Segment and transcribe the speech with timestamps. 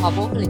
[0.00, 0.46] 话播客类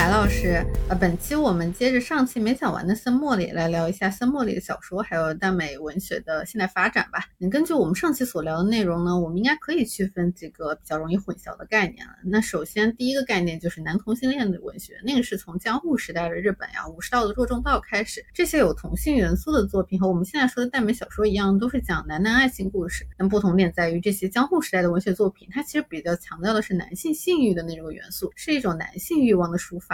[0.00, 0.64] 白老师。
[0.88, 7.26] 呃，本期我们接着上期没讲完的森茉莉来聊一下森茉莉的小说，还有耽美文学的现代发展吧。
[7.36, 12.14] 那根据我们上期所聊的内容呢，我们应该可以区分几个比较容易混淆的概念了。
[12.24, 23.06] 那首先第一个概念就是男同性恋的文学，那个是从江户时代的日本呀，武士道的若重道开始，这些有同性元素的作品和我们现在说的耽美小说一样，都是讲男男爱情故事。
[23.18, 29.89] 但不同点在于，这些江户时代的文学作品，它其实比较强调的是男性性欲的那种元素，是一种男性欲望的抒发。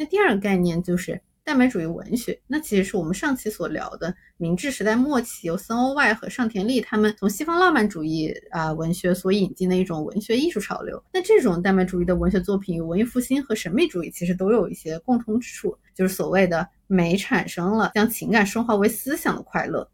[0.00, 11.04] 那第二个概念就是耽美主义文学，那其实是我们上期所聊的明治时代末期由森欧外和上田利他们从西方浪漫主义啊文学所引进的一种文学艺术潮流。
[11.12, 19.86] 那这种耽美主义的文学作品与文艺复兴和神秘主义其实都有一些共通之处，就是所谓的美产生了将情感升华为思想的快乐。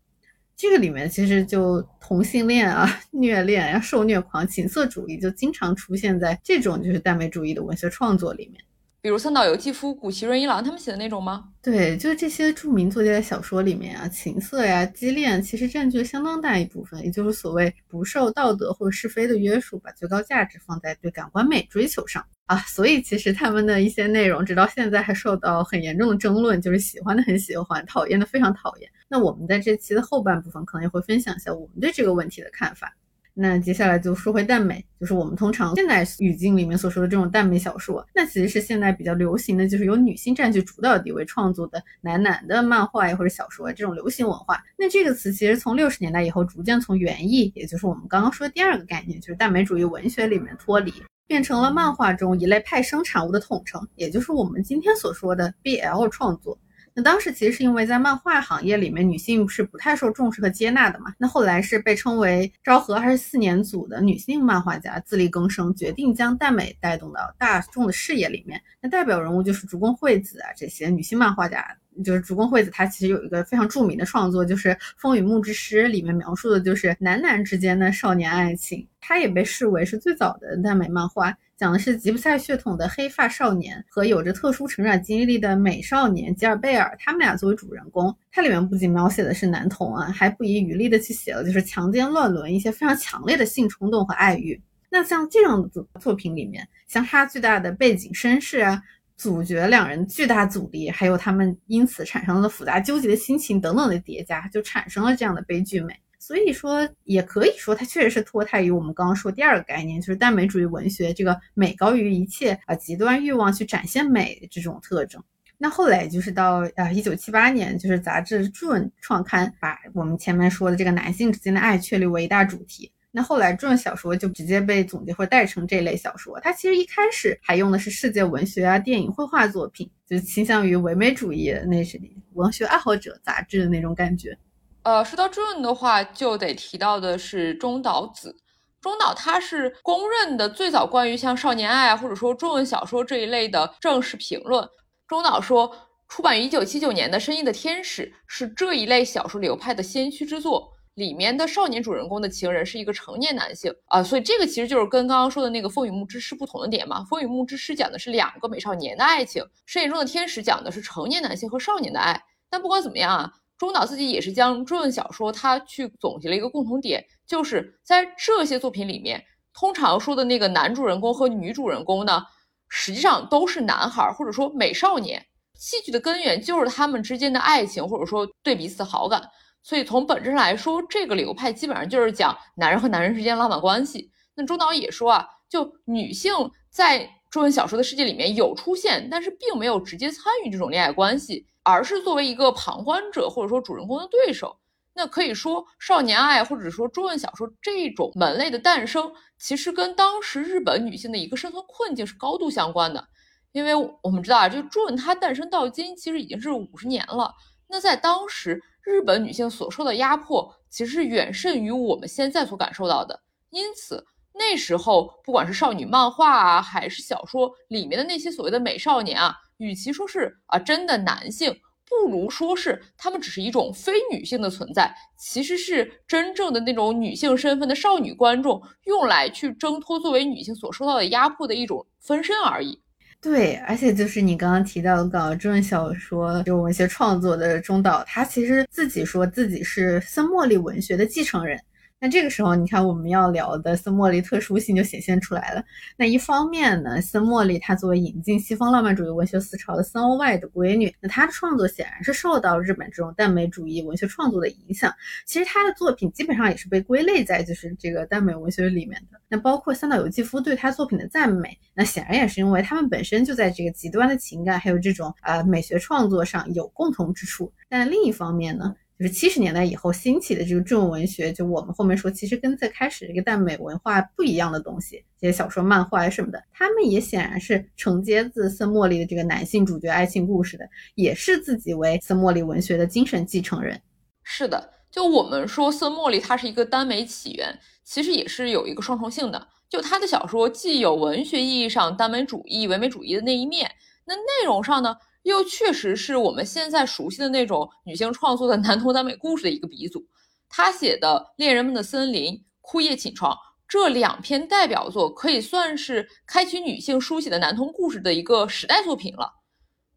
[0.54, 8.62] 这个里面其实就同性恋啊、虐恋呀、受虐狂、情色主义就经常出现在这种就是耽美主义的文学创作里面。
[9.06, 11.44] 比如三岛由纪夫、古崎润一郎他们写的那种吗？
[11.62, 22.56] 对，就是这些著名作家的小说里面啊，情色呀、畸恋其实占据了相当大一部分，也就是所谓不受道德或者是非的约束，把最高价值放在对感官美追求上啊。
[22.66, 28.90] 所以其实他们的一些内容，直到现在还受到很严重的争论，就是喜欢的很喜欢，讨厌的非常讨厌。
[29.06, 32.92] 那我们在这期的后半部分可能也会分享一下我们对这个问题的看法。
[33.38, 44.64] 那接下来就说回耽美，就是我们通常现代语境里面所说的这种耽美小说，那其实是现在比较流行的就是由女性占据主导地位创作的男男的漫画呀或者小说这种流行文化。
[44.78, 50.90] 那这个词其实从六十年代以后逐渐从原意，也就是我们刚刚说的第二个概念，就是耽美主义文学里面脱离，
[51.26, 56.58] 变成了漫画中一类派生产物的统称，也就是我们今天所说的 BL 创作。
[56.98, 61.14] 那当时其实是因为在漫画行业里面，女性是不太受重视和接纳的嘛。
[61.18, 68.58] 那后来是被称为昭和二十四年组的女性漫画家自力更生，决定将耽美带动到大众的视野里面。
[68.80, 71.62] 那代表人物就是竹宫惠子啊，这些女性漫画家。
[72.04, 74.68] 就是竹宫惠子，她其实有一个非常著名的创作，就是
[74.98, 78.86] 《风与木之诗》里面描述的就是男男之间的少年爱情。
[79.00, 81.34] 她也被视为是最早的耽美漫画。
[81.56, 88.14] 讲的是吉普赛血统的黑发少年和有着特殊成长经历的美少年吉尔贝尔，他们俩作为主人公。
[88.30, 94.60] 它里面不仅描写的是男童啊，还不遗余力的去写了就是强奸乱伦一些非常强烈的性冲动和爱欲。
[94.90, 98.82] 那像这样的作品里面，相差巨大的背景身世啊，
[99.16, 105.98] 主角两人巨大阻力，还有他们因此产生了复杂纠结的心情等等的叠加，就产生了这样的悲剧美。
[106.26, 115.22] 所以说，也可以说它确实是脱胎于我们刚刚说第二个概念，就是耽美主义文学这个美高于一切啊，极端欲望去展现美这种特征。
[115.56, 122.90] 那后来就是到啊一九七八年，就是杂志《Jun》创刊，把我们前面说的这个男性之间的爱确立为一大主题。
[123.12, 126.40] 那后来《June》小说就直接被总结或代称这类小说。
[126.40, 132.00] 它其实一开始还用的是世界文学啊、电影、绘画作品，就倾向于唯美主义，那是
[132.32, 134.36] 文学爱好者杂志的那种感觉。
[134.86, 138.36] 呃，说到 June 的话，就得提到的是中岛子。
[138.80, 144.64] 中岛他是公认的最早关于像少年爱或者说中文小说这一类的正式评论。
[145.08, 145.76] 中岛说，
[146.06, 150.72] 出版于一九七九年的《深夜的天使》是这一类小说流派的先驱之作。
[150.94, 157.00] 里面的少年主人公的情人是一个成年男性啊，所以这个其实就是跟刚刚说的那个《风雨木之诗》不同的点嘛。
[157.06, 162.22] 《风雨木之诗》讲的是两个美少年的爱情，《深夜中的天使》讲的是成年男性和少年的爱。
[162.48, 163.32] 但不管怎么样啊。
[163.58, 169.24] 中岛自己也是将追问小说，他去总结了一个共同点，就是在这些作品里面，
[169.54, 172.22] 通常说的那个男主人公和女主人公呢，
[172.68, 175.24] 实际上都是男孩或者说美少年。
[175.54, 179.22] 戏剧的根源就是他们之间的爱情，或者说对彼此的好感。
[179.62, 184.10] 所以从本质上来说，这个流派基本上就是讲男人和男人之间浪漫关系。
[184.34, 186.32] 那中岛也说啊，就女性
[186.70, 191.46] 在中文小说的世界里面有出现，但是并没有直接参与这种恋爱关系。
[191.62, 194.56] 而是作为一个旁观者，或者说主人公的对手，
[194.94, 203.06] 那可以说少年爱或者说中文小说这种门类的诞生，其实跟当时日本女性的一个生存困境是高度相关的。
[203.52, 207.34] 因为我们知道啊，就中文它诞生到今其实已经是五十年了。
[207.68, 213.20] 那在当时，日本女性所受的压迫其实是远甚于我们现在所感受到的。
[213.50, 214.06] 因此，
[214.38, 219.34] 那时候不管是少女漫画啊，还是小说里面的那些所谓的美少年啊。
[219.58, 221.50] 与其说是啊真的男性，
[221.88, 232.78] 不如说是他们只是一种非女性的存在，其实是真正的那种女性身份的少女观众用来去挣脱作为女性所受到的压迫的一种分身而已。
[233.18, 241.58] 对，而且就是你刚刚提到的搞这种小说就文学创作的中岛，他其实自己说自己是森茉莉文学的继承人。
[241.98, 245.64] 那这个时候，你看我们要聊的森茉莉特殊性就显现出来了。
[245.96, 254.92] 那一方面呢，森茉莉她作为引进西方浪漫主义文学思潮的森欧外的闺女，那她的创作显然是受到日本这种耽美主义文学创作的影响。
[255.24, 259.18] 其实她的作品基本上也是被归类在就是这个耽美文学里面的。
[259.26, 267.50] 那包括三岛由纪夫对她作品的赞美，那显然也是因为他们本身就在这个极端的情感还有这种呃美学创作上有共同之处。
[267.70, 268.74] 但另一方面呢？
[268.98, 283.78] 就是七十年代以后兴起的这个这种文学，就我们后面说，其实跟最开始这个耽美文化不一样的东西，这些小说、漫画什么的，他们也显然是承接自森茉莉的这个男性主角爱情故事的，也是自己为森茉莉文学的精神继承人。
[284.22, 293.70] 是的，就我们说森茉莉它是一个耽美起源，其实也是有一个双重性的，就他的小说既有文学意义上耽美主义、唯美主义的那一面，
[294.06, 294.96] 那内容上呢？
[295.26, 300.06] 又确实是我们现在熟悉的那种女性创作的男同耽美故事的一个鼻祖。
[300.48, 303.32] 他写的《恋人们的森林》《枯叶寝床》
[303.66, 309.28] 这两篇代表作，可以算是开启女性书写的男同故事的一个时代作品了。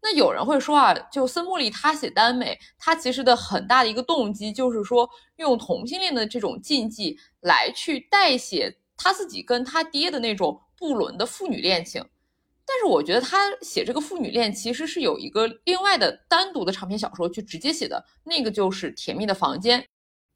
[0.02, 12.04] 那有人会说啊，就森茉莉她写耽美，她其实的很大的一个动机就是说，用同性恋的这种禁忌来去代写她自己跟她爹的那种不伦的父女恋情。
[12.72, 19.80] 但是我觉得他写这个父女恋其实是有一个另外的单独的长篇小说去直接写的，那个就是《甜蜜的房间》。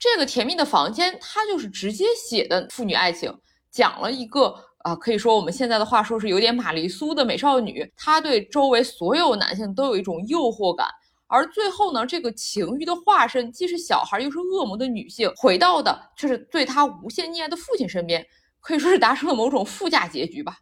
[0.01, 3.33] 这个《甜蜜的房间》它就是直接写的父女爱情，
[3.71, 10.89] 讲了一个啊，可以说我们现在的话说是有点玛丽苏的美少女，她对周围所有男性都有一种诱惑感，
[11.29, 18.27] 而最后呢，这个情欲的化身既是小孩又是恶魔的女性，回到的却是对她无限溺爱的父亲身边，
[18.61, 20.59] 可以说是达成了某种附加结局吧。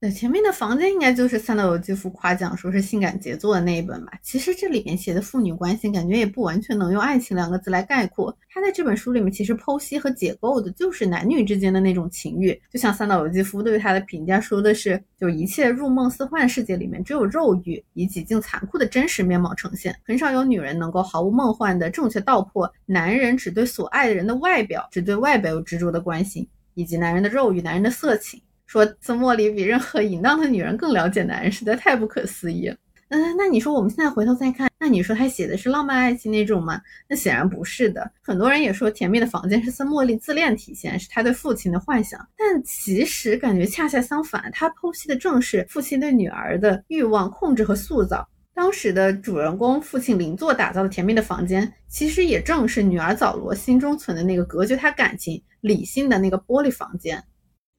[0.00, 4.12] 对，前面的房间应该就是三岛由纪夫夸奖说是性感杰作的那一本吧。
[4.22, 8.34] 其实这里面写的父女关系，感觉也不完全能用爱情两个字来概括。
[8.48, 12.58] 他在这本书里面其实剖析和解构的就是男女之间的那种情欲。
[12.72, 28.40] 就像三岛由纪夫对他的评价说的是，就一切入梦似幻世界里面只有肉欲以几近残酷的真实面貌呈现，很少有女人能够毫无梦幻的正确道破男人只对所爱的人的外表，只对外表有执着的关心，以及男人的肉欲、男人的色情。
[28.70, 32.72] 说森茉莉比任何淫荡的女人更了解男人，实在太不可思议。
[33.08, 36.80] 嗯，那你说我们现在回头再看，那你说他写的是浪漫爱情那种吗？
[37.08, 38.08] 那显然不是的。
[38.22, 42.24] 很多人也说《甜蜜的房间》是森茉莉自恋体现，是他对父亲的幻想。
[42.38, 48.24] 但其实感觉恰恰相反，他剖析的正是父亲对女儿的欲望控制和塑造。
[48.54, 57.20] 当时的主人公父亲邻座打造的甜蜜的房间，其实也正是女儿早罗心中存的那个隔绝她感情理性的那个玻璃房间。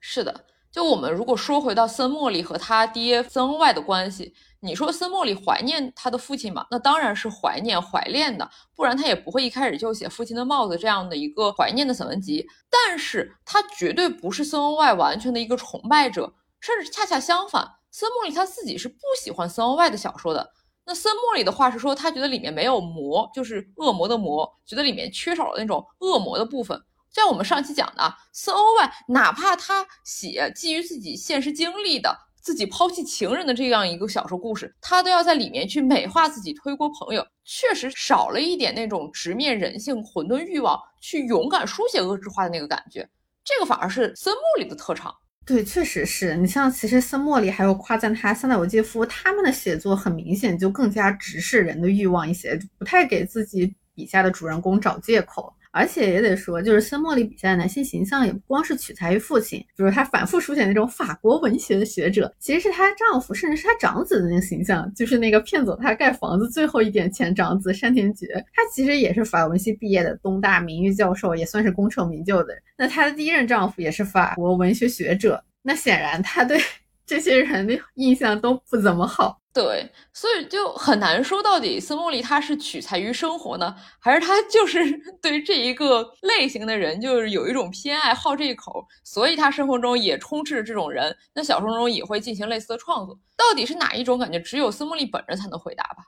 [0.01, 0.47] 是的。
[0.71, 6.65] 就我们如果说回到森茉莉和他爹森恩外的关系，你说森茉莉怀念他的父亲吗？
[6.71, 12.47] 那当然是怀念、怀恋的，不然他也不会一开始就写《父亲的帽子》这样的一个怀念的散文集。
[12.69, 20.51] 但是他绝对不是森恩外完全的一个崇拜者，甚至恰恰相反，森茉莉他自己是不喜欢森恩外的小说的。
[20.85, 26.81] 那森茉莉的话是说，他觉得里面没有魔，就是恶魔的魔，觉得里面缺少了那种恶魔的部分。
[27.12, 43.08] 像我们上期讲的，森欧外哪怕他写基于自己现实经历的自己抛弃情人的这样一个小说故事，他都要在里面去美化自己、推锅朋友，确实少了一点那种直面人性、混沌欲望、去勇敢书写恶之化的那个感觉。
[43.44, 45.13] 这个反而是森木里的特长。
[45.46, 55.53] 对，确实是你像其实森茉莉还有夸赞他三岛由纪夫他们的写作，很明显就更加直视人的欲望一些，不太给自己笔下的主人公找借口。
[55.72, 72.62] 而且也得说，就是森茉莉笔下的男性形象也不光是取材于父亲，比如她反复书写那种法国文学的学者，其实是她丈夫，甚至是她长子的那个形象，就是那个骗走她盖房子最后一点钱长子山田觉，他其实也是法文系毕业的东大名誉教授，也算是功成名就的人。
[72.78, 76.60] 那她的第一任丈夫也是法国文学学者，那显然她对
[77.06, 79.40] 这些人的印象都不怎么好。
[79.53, 84.79] 对，所以就很难说到底斯莫莉他是取材于生活呢，还是他就是
[85.22, 93.20] 对这一个类型的人就是有一种偏爱好这一口，所以他生活中也充斥着这种人，那小说中也会进行类似的创作。
[93.36, 96.05] 到底是哪一种感觉，只有斯莫莉本人才能回答吧。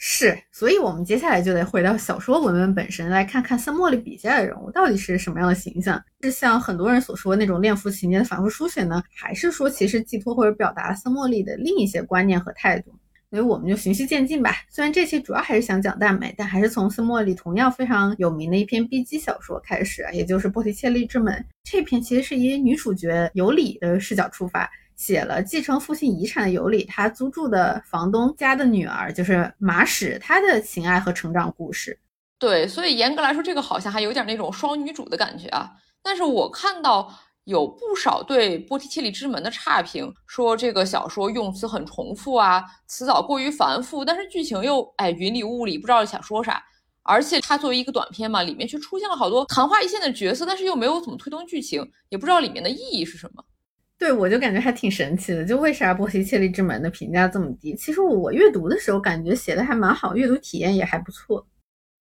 [0.00, 12.92] 是，所以我们接下来就得回到小说文本本身来看看森茉莉笔下的人物到底是什么样的形象，是像很多人所说那种恋父情节的反复书写呢，还是说其实寄托或者表达森茉莉的另一些观念和态度？
[13.30, 14.54] 所以我们就循序渐进吧。
[14.70, 21.34] 虽然这期主要还是想讲大美，但还是从森茉莉同样非常有名的一篇 B 级小说开始，也就是《波提切利之门》。
[21.64, 24.70] 这篇其实是以女主角尤里的视角出发。
[24.98, 31.98] 写了继承父亲遗产的尤里，他租住的房东家的女儿就是马史，她的情爱和成长故事。
[32.38, 35.70] 对，所以严格来说，这个好像还有点那种双女主的感觉啊。
[36.02, 37.12] 但是我看到
[37.44, 46.62] 有不少对波提切利之门的差评，说这个小说用词很重复啊，词藻过于繁复，但是剧情又哎云里雾里，不知道想说啥。
[47.02, 53.44] 而且它作为一个短片嘛，里面却出现了好多昙花一现的角色，但是又没有怎么推动剧情，也不知道里面的意义是什么。
[53.98, 57.74] 对，我就感觉还挺神奇的，就为啥《波西切利之门》的评价这么低？
[57.74, 61.44] 其实我阅读的时候感觉写的还蛮好，阅读体验也还不错。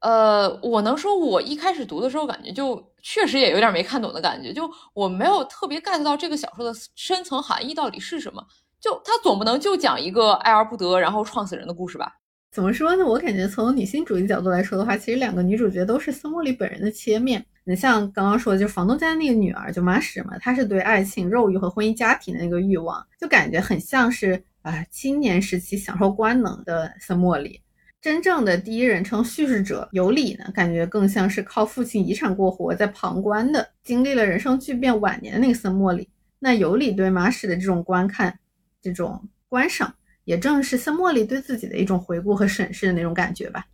[0.02, 8.46] 呃，我能说，我一开始读的时候感觉就确实也有点没看懂的感觉，就我没有特别 get 到这个小说的深层含义到底是什么。
[8.80, 12.14] 就他总不能就讲一个爱而不得，然后撞死人的故事吧？
[12.52, 13.04] 怎么说呢？
[13.04, 17.44] 我感觉从女性主义角度来说的话，其实两个女主角都是斯莫里本人的切面。
[17.68, 27.62] 你像刚刚说的，就是房东家的那个女儿，就马史嘛，她是对爱情、肉欲和婚姻家庭的那个欲望，就感觉很像是啊青年时期享受官能的森莫里。
[28.00, 36.08] 真正的第一人称叙事者尤里呢，感觉更像是靠父亲遗产过活，在旁观的，经历了人生巨变晚年的那个森莫里。
[36.40, 38.40] 那尤里对马史的这种观看、
[38.82, 39.94] 这种观赏。
[40.24, 43.66] 也正是森茉莉对自己的一种回顾和审视的那种感觉吧。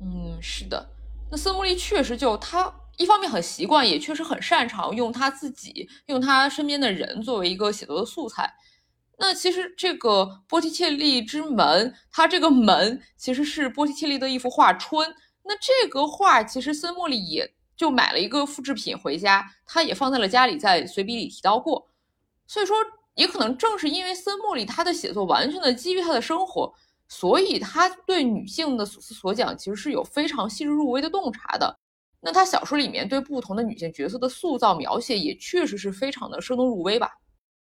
[0.00, 0.88] 嗯，是的。
[1.28, 8.52] 那森茉莉确实就他一方面很习惯，也确实很擅长用他自己、用他身边的人作为一个写作的素材。
[9.18, 15.08] 那其实这个波提切利之门，它这个门其实是波提切利的一幅画《春》。
[15.44, 21.88] 那这个画其实森茉莉也就买了一个复制品回家，他也放在了家里，在随笔里提到过。
[22.46, 22.76] 所以说。
[23.14, 26.72] 也可能正是因为森莫里他的写作完全的基于他的生活，
[27.08, 31.77] 所以他对女性的所思所想其实是有非常细致入微的洞察的。
[32.20, 37.10] 那他小说里面对不同的女性角色的塑造描写也确实是非常的生动入微吧。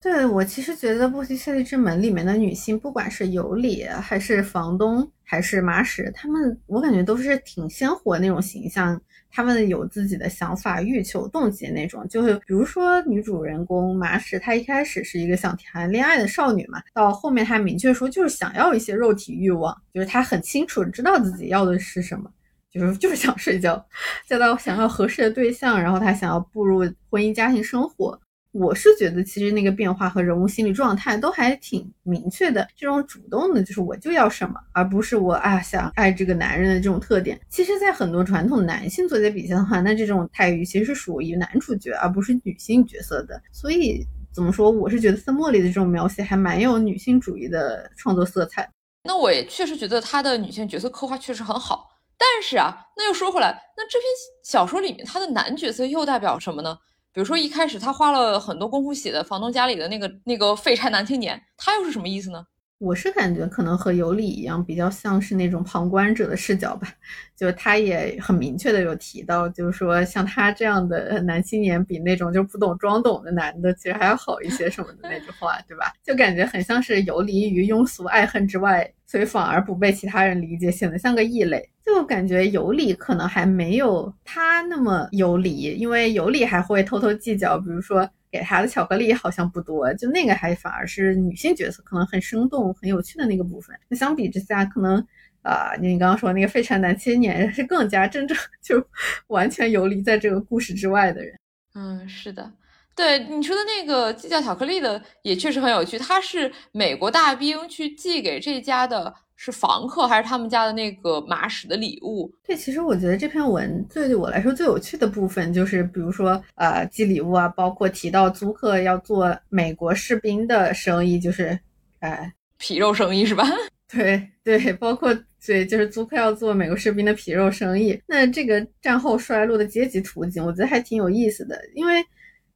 [0.00, 9.00] 对我其实觉得《波提切利之门》里面的女性，不管是尤里还是房东还是马史，她们我感觉都是挺鲜活那种形象。
[9.28, 22.30] 他们有自己的想法、欲求、动机那种，就是比如说女主人公马史，她一开始是一个想谈恋爱的少女嘛，到后面她明确说就是想要一些肉体欲望，就是她很清楚知道自己要的是什么，
[22.78, 23.84] 就是 就是想睡觉，
[24.26, 26.80] 再到想要合适的对象，然后他想要步入
[27.10, 28.18] 婚姻家庭生活。
[28.52, 32.66] 我是觉得，其实那个变化和人物心理状态都还挺明确的。
[32.74, 37.38] 这种主动的，就是我就要什么，而不是我啊想爱这个男人的这种特点。
[37.50, 43.38] 其实，在很多传统男性作家笔下的话，那这种待遇其实是属于男主角，而不是女性角色的。
[43.52, 44.02] 所以，
[44.32, 44.70] 怎么说？
[44.70, 48.66] 我是觉得森茉莉的这种描写还蛮有女性主义的创作色彩。
[49.04, 51.90] 那我也确实觉得她的女性角色刻画确实很好。
[52.18, 54.08] 但是啊，那又说回来，那这篇
[54.42, 56.78] 小说里面，他的男角色又代表什么呢？
[57.12, 62.44] 比如说一开始他花了很多功夫写的房东家里的那个那个废柴男青年，他又是什么意思呢？
[62.78, 66.88] 我是感觉可能和尤里一样，比较像是那种旁观者的视角吧。
[67.34, 75.90] 就他也很明确的有提到，就是说像他这样的男青年，比那种就不懂装懂的男的，其实还要好一些什么的那句话，对吧？
[76.04, 81.66] 就感觉很像是游离于庸俗爱恨之外，所以反而不被其他人理解，显得像个异类。
[81.82, 88.06] 就感觉尤里可能还没有他那么有理，因为尤里还会偷偷计较，比如说
[88.36, 93.74] 给他的巧克力好像不多，就那个还反而是女性角色可能很生动、很有趣的那个部分。
[93.88, 95.02] 那相比之下，可能
[95.40, 98.86] 啊，你刚刚说那个废柴男青年是更加真正就
[99.28, 101.34] 完全游离在这个故事之外的人。
[101.74, 102.52] 嗯，是的，
[102.94, 109.14] 对你说的那个计较巧克力的也确实很有趣，他是美国大兵去寄给这家的。
[109.36, 112.32] 是房客还是他们家的那个马屎的礼物？
[112.42, 121.58] 对，其实我觉得这篇文最对我来说最有趣的部分就是，比如说呃寄礼物啊，包括提到租客要做美国士兵的生意，就是
[122.00, 123.44] 哎皮肉生意是吧？
[123.92, 125.16] 对对，包括
[125.46, 128.00] 对，就是租客要做美国士兵的皮肉生意。
[128.06, 132.02] 那这个战后衰落的阶级图景，我觉得还挺有意思的，因为。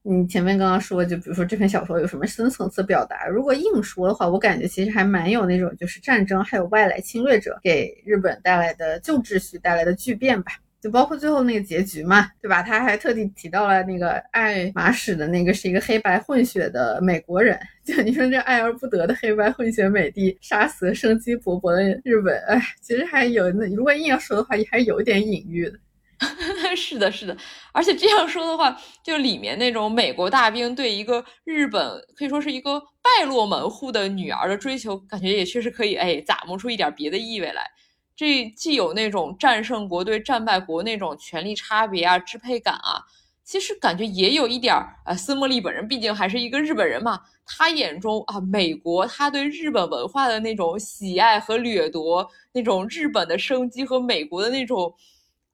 [0.03, 3.27] 你前面刚刚说，就比如说这篇小说有什么深层次表达？
[3.27, 10.53] 如果硬说的话，我感觉其实还蛮有那种，就是战争还有外来侵略者给日本带来的旧秩序带来的巨变吧。
[10.81, 12.63] 就包括最后那个结局嘛，对吧？
[12.63, 17.61] 他还特地提到了那个爱马仕的那个是一个黑白混血的美国人。
[17.85, 25.79] 就你说这爱而不得的黑白混血美帝杀死生机勃勃的日本，哎，其实还有那如果硬要说的话，也还有一点隐喻的。
[26.77, 27.37] 是的，是的，
[27.73, 31.83] 而且这样说的话，就里面那种美国大兵对一个日本
[32.15, 37.67] 可以说是一个败落门户的女儿的追求，感觉也确实可以哎，咂摸出一点别的意味来。
[38.15, 43.01] 这既有那种战胜国对战败国那种权力差别啊、支配感啊，
[43.43, 45.15] 其实感觉也有一点儿啊。
[45.15, 54.95] 斯莫利本人毕竟还是一个日本人嘛，他眼中啊，美国他对日本文化的那种喜爱和掠夺，那种日本的生机和美国的那种。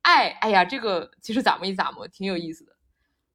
[0.06, 2.72] 爱，哎呀，这个其实咋么一咋么，挺有意思的。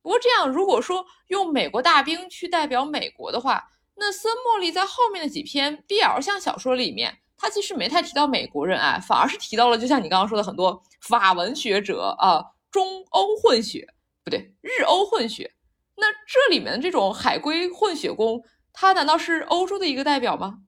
[0.01, 3.61] 不过这样，如果说用美国大兵去代表美国的话，
[3.95, 13.85] 那森莫利在后面的几篇 BL 向小说里面，他其实没太提到美国人爱，反而是提到了，就像你刚刚说的很多法文学者啊，中欧混血，
[14.23, 15.53] 不对，日欧混血。
[15.97, 20.59] 那这里面的这种海归混血工，他难道是欧洲的一个代表吗？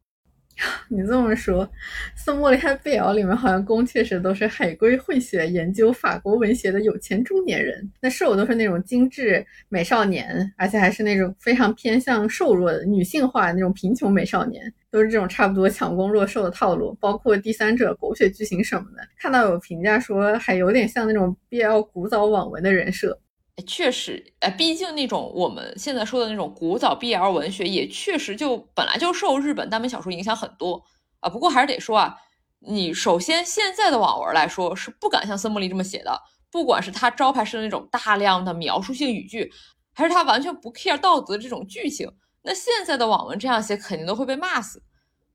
[0.88, 1.68] 你这么说，
[2.16, 7.90] 斯莫利他 BL 里面好像宫确实都是海归混血，研究法国文学的有钱中年人。
[8.00, 16.96] 那受都是那种精致美少年，而且还是那种非常偏向瘦弱的女性化那种贫穷美少年，都是这种差不多强攻弱受的套路。
[17.02, 23.20] 包括第三者狗血剧情什么的，看到有评价说还有点像那种 BL 古早网文的人设。
[23.68, 30.84] 确实，哎，毕竟那种我们现在说的那种古早 BL 文学，也确实就本来就受日本耽美小说影响很多
[31.20, 31.30] 啊。
[31.30, 32.18] 不过还是得说啊，
[32.62, 36.20] 你首先现在的网文来说是不敢像森莫利这么写的，
[36.50, 39.52] 不管是他招牌式的那种大量的描述性语句，
[39.94, 44.82] 还是他完全不 care 道德这种剧情，那现在的网文这样写肯定都会被骂死。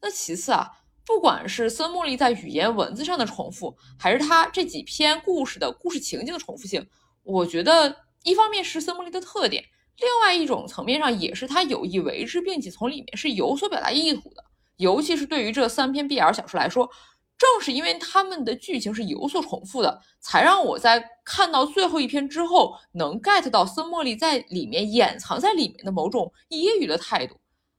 [0.02, 0.68] 那其次啊，
[1.06, 6.84] 不管是森茉莉在语言文字上的重复，还是他这几篇故事的故事情境的重复性，
[7.22, 8.07] 我觉得。
[8.22, 9.64] 一方面是森茉莉的特点，
[9.98, 14.44] 另外一种层面上也是他有意为之，并且从里面是有所表达意图的。
[14.76, 16.88] 尤其是对于这三篇 BL 小说来说，
[17.36, 27.36] 正是因为他们的剧情是有所重复的，才让我在看到最后一篇之后，能 get 到森茉莉在里面掩藏在里面的某种揶揄的态度。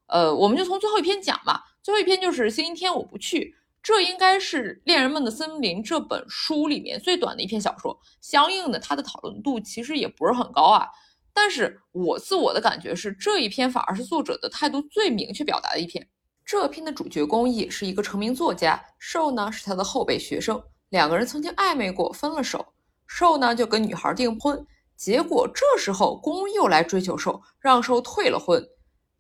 [0.08, 1.64] 呃，我们就从最后一篇讲吧。
[1.84, 3.56] 最后一篇就是星期天我不去。
[3.82, 10.88] 这应该是《恋人们的森林》这本书里面最短的一篇小说，相应的它的讨论度其实也不是很高啊。
[11.34, 16.06] 但是我自我的感觉是，这一篇反而是作者的态度最明确表达的一篇。
[16.44, 22.74] 这篇的主角公也是一个成名作家，受呢是他的后辈学生，两个人曾经暧昧过，分了手，
[23.08, 24.66] 受呢就跟女孩订婚，
[24.98, 28.62] 结果这时候公又来追求受，让受退了婚，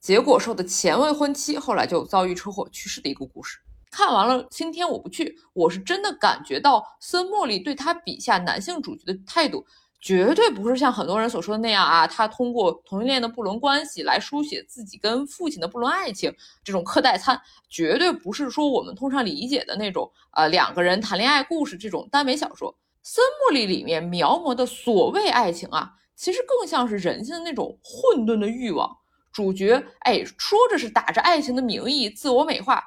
[0.01, 3.59] 结果受的前未婚妻后来就遭遇车祸去世的一个故事。
[3.91, 5.35] 看完了，今天我不去。
[5.53, 9.65] 我是真的感觉到森莫莉对他笔下男性主角的态度，
[9.99, 12.05] 绝对不是像很多人所说的那样啊。
[12.05, 22.73] 他通过同性恋的不伦关系来书写自己跟父亲的不伦爱情，这种课代餐，绝对不是说我们通常理解的那种呃两个人谈恋爱故事这种耽美小说。
[23.01, 28.95] 森莫莉里面描摹的所谓爱情啊，其实更像是人性的那种混沌的欲望。
[29.31, 32.83] 主角哎，说着是打着爱情的名义自我美化。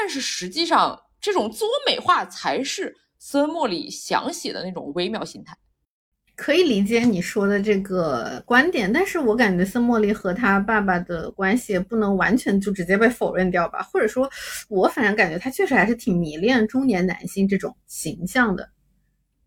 [0.00, 5.56] 但是实际上，这种自我美化才是森莫里想写的那种微妙心态。
[6.34, 13.82] 可以理解你说的这个观点，但是我感觉森莫里和他爸爸的关系不能完全就直接被否认掉吧？
[13.82, 14.28] 或者说，
[14.68, 18.68] 我反正感觉他确实还是挺迷恋中年男性这种形象的。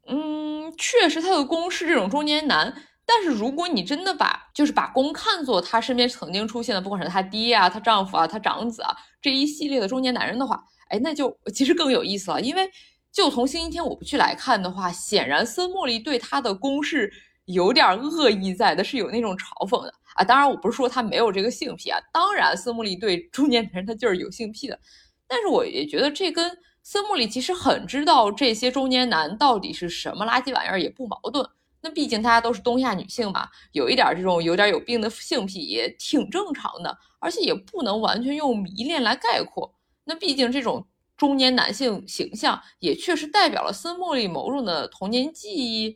[0.08, 2.74] 嗯，确实他的公是这种中年男。
[3.06, 12.42] 但是如果你真的把就是把公看作他身边曾经出现的，不管是他爹啊、他丈夫啊、他长子啊这一系列的中年男人的话，哎，那就其实更有意思了。
[12.42, 12.70] 因为
[13.12, 17.12] 就从星期天我不去来看的话，显然森茉莉对他的公是
[17.46, 20.24] 有点恶意在的，是有那种嘲讽的啊。
[20.24, 24.80] 当然，我不是说他没有这个性癖啊，当然森茉莉对中年男人他就是有性癖的。
[25.28, 31.48] 但是我也觉得这跟森茉莉其实很知道这些中年男到底是什么垃圾玩意儿也不矛盾。
[31.86, 39.72] 那毕竟大家都是东亚女性嘛，有一点这种有点有病的性癖也挺正常的，而且也不能完全用迷恋来概括。
[40.04, 40.84] 那毕竟这种
[41.16, 45.96] 中年男性形象也确实代表了森茉莉某种的童年记忆。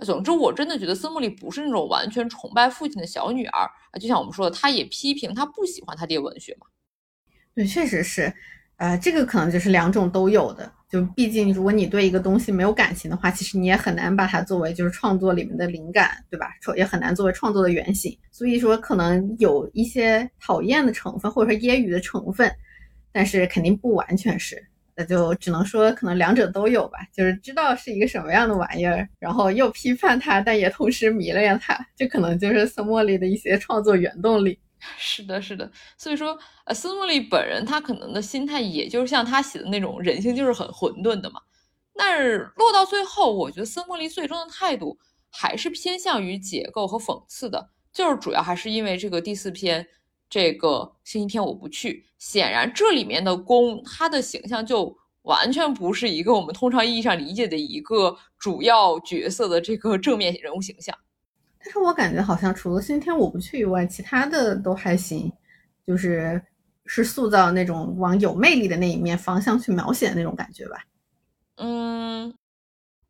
[0.00, 3.98] 总之，我真的觉得森茉莉不是那种完全崇拜父亲的小女儿啊。
[3.98, 6.66] 就像我们说的，她也批评她不喜欢她爹文学嘛。
[7.54, 8.30] 对，确实是，
[8.76, 10.70] 呃，这个可能就是两种都有的。
[10.90, 16.48] 就毕竟，如果你对一个东西没有感情的话，其实你也很难把它作为就是创作里面的灵感，对吧？
[16.76, 18.18] 也很难作为创作的原型。
[18.32, 22.52] 所以说，可能有一些讨厌的成分，或者说揶揄的成分，
[23.12, 24.60] 但是肯定不完全是。
[24.96, 26.98] 那就只能说，可能两者都有吧。
[27.14, 34.58] 就是知道是一个什么样的玩意儿，然后又批判它，但也同时迷恋它，这可能就是森茉莉的一些创作原动力。
[34.96, 41.40] 是的，是的，所以说，呃，斯莫利本人他可能的心态，也就是像他写的那种人性，就是很混沌的嘛。
[41.94, 49.86] 但是落到最后，我觉得斯莫利最终的态度还是偏向于解构和讽刺的，就是主要还是因为这个第四篇，
[50.30, 52.06] 这个星期天我不去。
[52.18, 60.96] 显然，这里面的公他的形象就完全不是一个我们通常意义上理解的一个主要角色的这个正面人物形象。
[61.62, 65.30] 但是我感觉好像除了星期天我不去以外，其他的都还行，
[65.86, 66.42] 就是
[66.86, 70.76] 是塑造那种往有魅力的那一面方向去描写的那种感觉吧。
[71.56, 72.34] 嗯，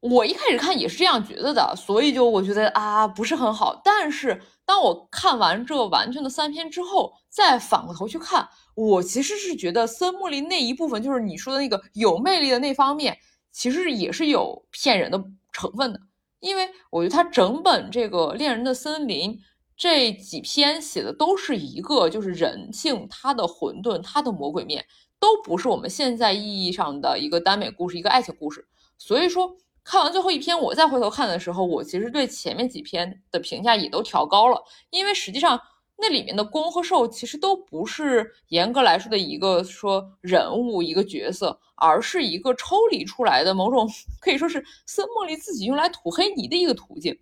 [0.01, 3.81] 我一开始看也是这样觉得的，所以就我觉得啊不是很好。
[3.85, 13.17] 但是当我看完这完全的三篇之后，再反过头去看，我其实是觉得森木林那一部分，就是你说的那个有魅力的那方面，
[13.53, 16.01] 其实也是有骗人的成分的。
[16.41, 19.39] 因为我觉得他整本这个恋人的森林
[19.77, 24.85] 这几篇写的都是一个就是人性，它的混沌，它的魔鬼面，
[25.21, 28.67] 都不是我们现在意义上的一个耽美故事，一个爱情故事。
[28.99, 29.57] 所以说。
[29.83, 35.59] 看完最后一篇，我再回头看的时候，我其实对前面几篇的评价也都调高了，因为实际上
[36.01, 43.89] 那里面的攻和受其实都不是严格来说的一个说人物一个角色，而是一个抽离出来的某种
[44.21, 47.19] 可以说是森茉莉自己用来涂黑泥的一个途径。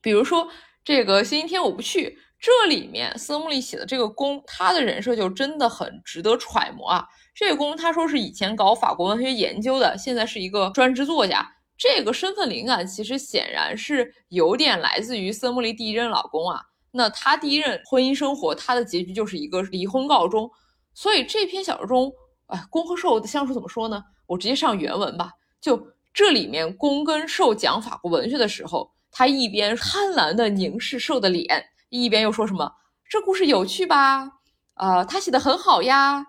[0.00, 0.48] 比如说
[0.84, 7.06] 这个星期天我不去，这里面森茉莉写的这个攻，他的人设就真的很值得揣摩啊。
[7.34, 11.46] 这个攻他说是以前搞法国文学研究的，现在是一个专职作家。
[11.76, 16.60] 这个身份灵感其实显然是有点来自于森茉莉第一任老公啊。
[16.92, 20.50] 那他第一任婚姻生活，他的结局就是一个离婚告终。
[20.94, 22.12] 所以这篇小说中，
[22.46, 24.02] 哎，攻和受的相处怎么说呢？
[24.26, 25.30] 我直接上原文吧。
[25.60, 25.80] 就
[26.12, 32.72] 这里面，攻跟受讲法国文学的时候，他一边贪婪的凝视受的脸，一边又说什么
[33.08, 34.28] ：“这故事有趣吧？
[34.74, 36.26] 啊，他写的很好呀。”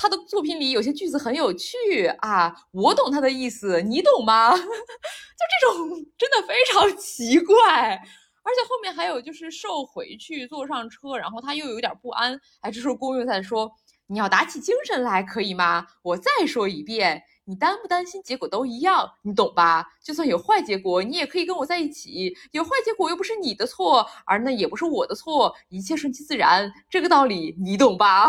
[0.00, 4.52] 他的作品里有些句子很有趣啊，我懂他的意思，你懂吗？
[4.54, 8.00] 就这种真的非常奇怪，
[8.42, 12.40] 而且后面还有就是受回去坐上车，然后他又有点不安。
[12.60, 13.70] 哎，这时候公又在说
[14.06, 15.86] ：“你要打起精神来，可以吗？
[16.02, 19.86] 我再说一遍，你担不担心结果都一样，你懂吧？
[20.02, 22.34] 就算有坏结果，你也可以跟我在一起。
[22.52, 28.28] 有坏结果又不是你的错，而那也不是我的错，一切顺其自然，这个道理你懂吧？”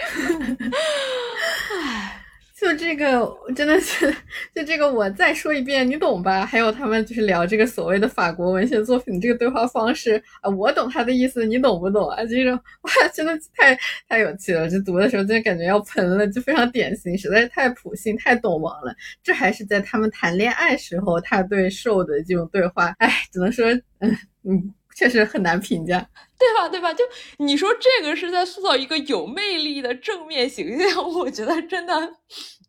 [1.82, 2.19] 唉，
[2.60, 4.14] 就这个真的是，
[4.54, 6.44] 就这个我再说一遍，你懂吧？
[6.44, 12.22] 还有他们就是聊这个所谓的法国文学作品这个对话方式啊，我懂他的意思，你懂不懂啊？
[12.26, 13.74] 这种 哇，真的太
[14.06, 14.68] 太有趣了！
[14.68, 18.94] 就读的时候真的感觉要喷了，就非常典型，实在是太普信、太懂王了。
[19.22, 24.74] 这还是在他们谈恋爱时候他对受的这种对话，唉，只能说，嗯嗯。
[24.96, 25.98] 确实很难评价，
[26.38, 26.68] 对吧？
[26.68, 26.92] 对吧？
[26.94, 27.04] 就
[27.38, 32.14] 你说这个是在塑造一个有魅力的正面形象， 我觉得真的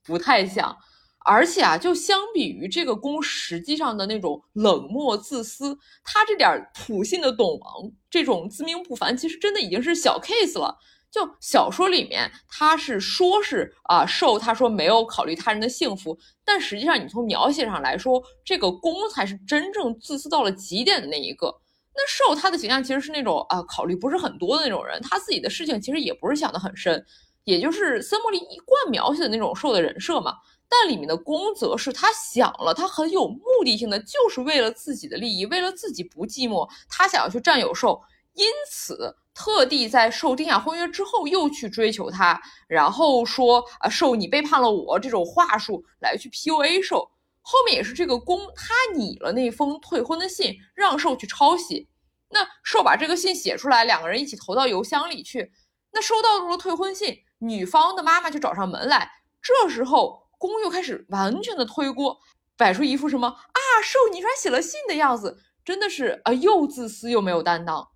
[0.06, 0.76] 不太像。
[1.24, 10.76] 而且啊，就相比于这个宫实际上的那种冷漠自私，他这点普信的懂王，这种自命不凡，其实真的已经是小 case 了。
[11.12, 21.61] 就小说里面，他是说是啊，受他说没有考虑他人的幸福，但实际上你从描写上来说，这个宫才是真正自私到了极点的那一个。
[21.94, 27.06] 那受他的形象其实是那种啊，考虑不是很多的那种人，他自己的事情其实也不是想得很深，
[27.44, 30.36] 也就是森茉莉一贯描写的那种受的人设嘛。
[30.70, 38.02] 但里面的宫则是他想了，他很有目的性的，就是为了自己的利益，为了自己不寂寞，他想要去占有受，
[38.36, 47.12] 因此特地在受定下婚约之后又去追求他，然后说啊，受你背叛了我这种话术来去 PUA 受。
[47.42, 51.88] 后面也是这个公，他拟了那封退婚的信，让寿去抄写。
[52.30, 55.52] 那寿把这个信写出来，两个人一起投到邮箱里去。
[55.92, 59.10] 那收到了退婚信，女方的妈妈就找上门来。
[59.42, 62.20] 这时候公又开始完全的推锅，
[62.56, 67.90] 摆出一副什么啊，寿你居然写了信的样子，真的是啊，又自私又没有担当。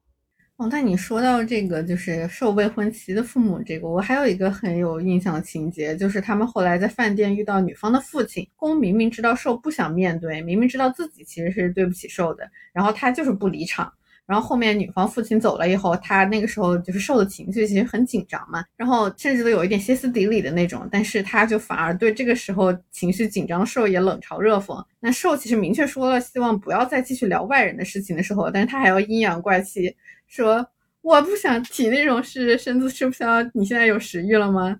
[0.58, 13.92] 哦，那你说到这个，就是受未婚妻的父母，这个我还有一个很有印象的情节，就是他们后来在饭店遇到女方的父亲，公明明知道受不想面对，明明知道自己其实是对不起受的，然后他就是不离场。
[14.26, 24.84] 然后后面女方父亲走了以后，他那个时候就是受的情绪其实很紧张嘛，然后甚至都有一点歇斯底里的那种，但是他就反而对这个时候情绪紧张受也冷嘲热讽。
[25.00, 29.96] 那受其实明确说了希望不要再继续聊外人的事情的时候，但是他还要阴阳怪气
[30.36, 30.68] 说
[31.02, 34.78] 我不想提那种事，身子吃不消，你现在有食欲了吗？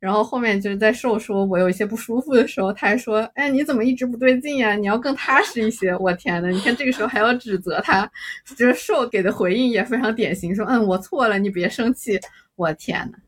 [0.00, 4.74] 然后后面就是在受说我有一些不舒服的时候，他还说：“哎，你怎么一直不对劲呀？
[4.74, 8.10] 你要更踏实一些。”我天呐，你看这个时候还要指责他，
[8.56, 12.18] 就是受给的回应也非常典型，说：“嗯，我错了，你别生气。”
[12.56, 13.18] 我天呐。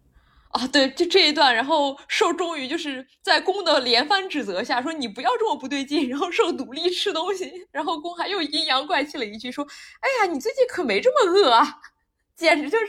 [0.51, 9.67] 啊，对，就这一段，然后受终于就是在公的连番指责下说：“你不要这么不对劲。”然后受努力吃东西，然后公还又阴阳怪气了一句说
[10.01, 11.67] ：“哎呀，你最近可没这么饿啊。”
[12.39, 12.87] 简直就是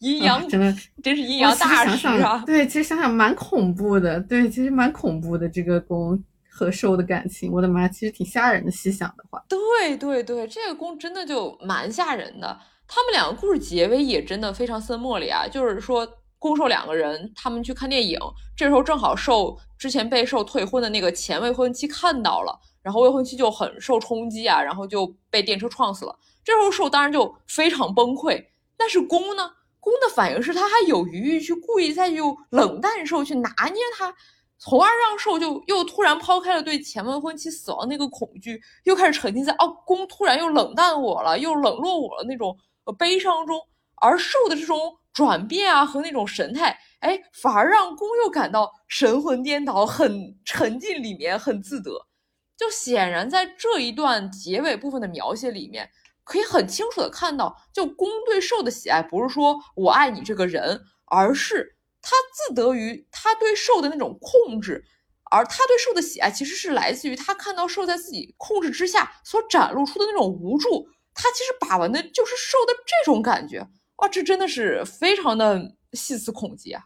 [0.00, 0.70] 阴阳，真的
[1.02, 2.44] 真是阴阳大师啊！
[2.44, 4.20] 对，其实想想蛮恐怖的。
[4.20, 5.48] 对，其实蛮恐怖的。
[5.48, 8.70] 这个公和受的感情，我的妈，其实挺吓人的。
[8.70, 12.60] 细想的话，对对对，这个公真的就蛮吓人的。
[12.86, 16.06] 他们两个故事结尾也真的非常森莫里啊，就是说
[16.38, 18.18] 攻受两个人他们去看电影，
[18.56, 26.18] 这时候正好受之前被受退婚的那个前未婚妻看到了，然后未婚妻就很受冲击啊，然后就被电车撞死了。
[26.44, 28.44] 这时候受当然就非常崩溃，
[28.76, 32.18] 但是攻呢，攻的反应是他还有余欲去故意再去
[32.50, 34.14] 冷淡受，去拿捏他。
[34.58, 42.56] 从而让受就又突然抛开了对前未婚妻死亡那个恐惧，又开始沉浸在哦公突然又冷淡我了，又冷落我了那种
[42.96, 43.60] 悲伤中，
[43.96, 44.78] 而受的这种
[45.16, 51.90] 转变啊和那种神态，哎，反而让公又感到神魂颠倒，很沉浸里面，很自得。
[52.54, 55.88] 就显然在这一段结尾部分的描写里面，
[56.22, 61.74] 可以很清楚的看到，就公对受的喜爱不是说我爱你这个人，而是。
[62.02, 64.84] 他自得于他对兽的那种控制，
[65.30, 70.86] 而他对兽的喜爱其实是来自于他看到兽在自己控制之下所展露出的那种无助。
[71.14, 73.66] 他其实把玩的就是兽的这种感觉。
[73.96, 76.82] 哇，这真的是非常的细思恐极啊！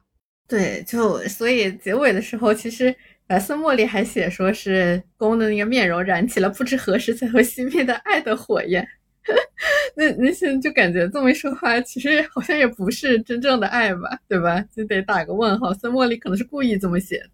[0.47, 2.95] 对，就所以结尾的时候，其实
[3.27, 8.87] 白色茉莉还写说是公的那个面容燃起了不知何时才会熄灭的爱的火焰。
[9.95, 14.61] 那那现在就感觉这么一说话，其实好像也不是真正的爱吧，对吧？
[14.75, 15.75] 就得打个问号。
[15.75, 17.31] 森茉莉可能是故意这么写的。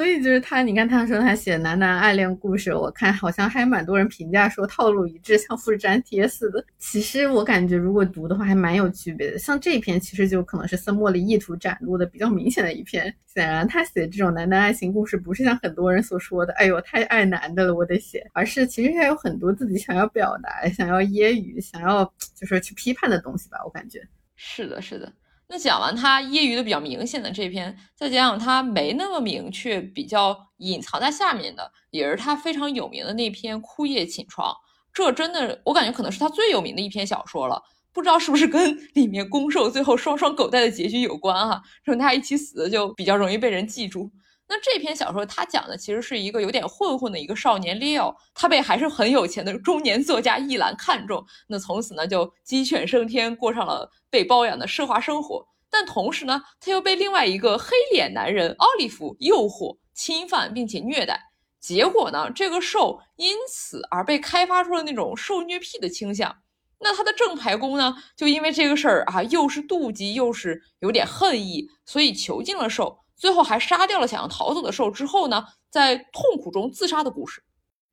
[0.00, 6.64] 所以就是他，你看他说他写男男爱恋故事，我看好像还蛮多人评价说套路一致，像复制粘贴似的。
[6.78, 9.38] 其实我感觉如果读的话还蛮有区别的。
[9.38, 13.14] 像这篇其实就可能是森茉莉意图展露的比较明显的一篇。
[13.26, 23.58] 显然他写这种男男爱情故事不是像很多人所说的，哎呦太爱男的了我得写，而是其实他有很多自己想要表达、想要揶揄、想要就是去批判的东西吧。
[23.66, 24.00] 我感觉
[24.34, 25.12] 是的，是的。
[25.52, 34.52] 那讲完他业余的比较明显的这篇，再讲讲他没那么明确、比较隐藏在下面的，也是他非常有名的那篇《枯叶寝床》。
[34.94, 37.60] 这真的，我感觉可能是他最有名的一篇小说了。
[37.92, 41.60] 不知道是不是跟里面公受最后双双狗带的结局有关哈？
[41.84, 44.08] 说他一起死就比较容易被人记住。
[44.50, 53.88] 那这篇小说他讲的其实是一个有点混混的一个少年 Leo，他被还是很有钱的中年作家一兰看中，那从此呢就鸡犬升天，过上了。
[54.10, 61.30] 被包养的奢华生活，但同时呢，他又被另外一个黑脸男人奥利弗诱惑、侵犯并且虐待。
[61.60, 66.38] 结果呢，这个受因此而被开发出了那种受虐癖的倾向。
[66.80, 74.90] 那他的正牌公呢，就因为这个事儿啊，又是妒忌又是有点恨意，所以囚禁了受，最后还杀掉了想要逃走的兽。
[74.90, 77.42] 之后呢，在痛苦中自杀的故事。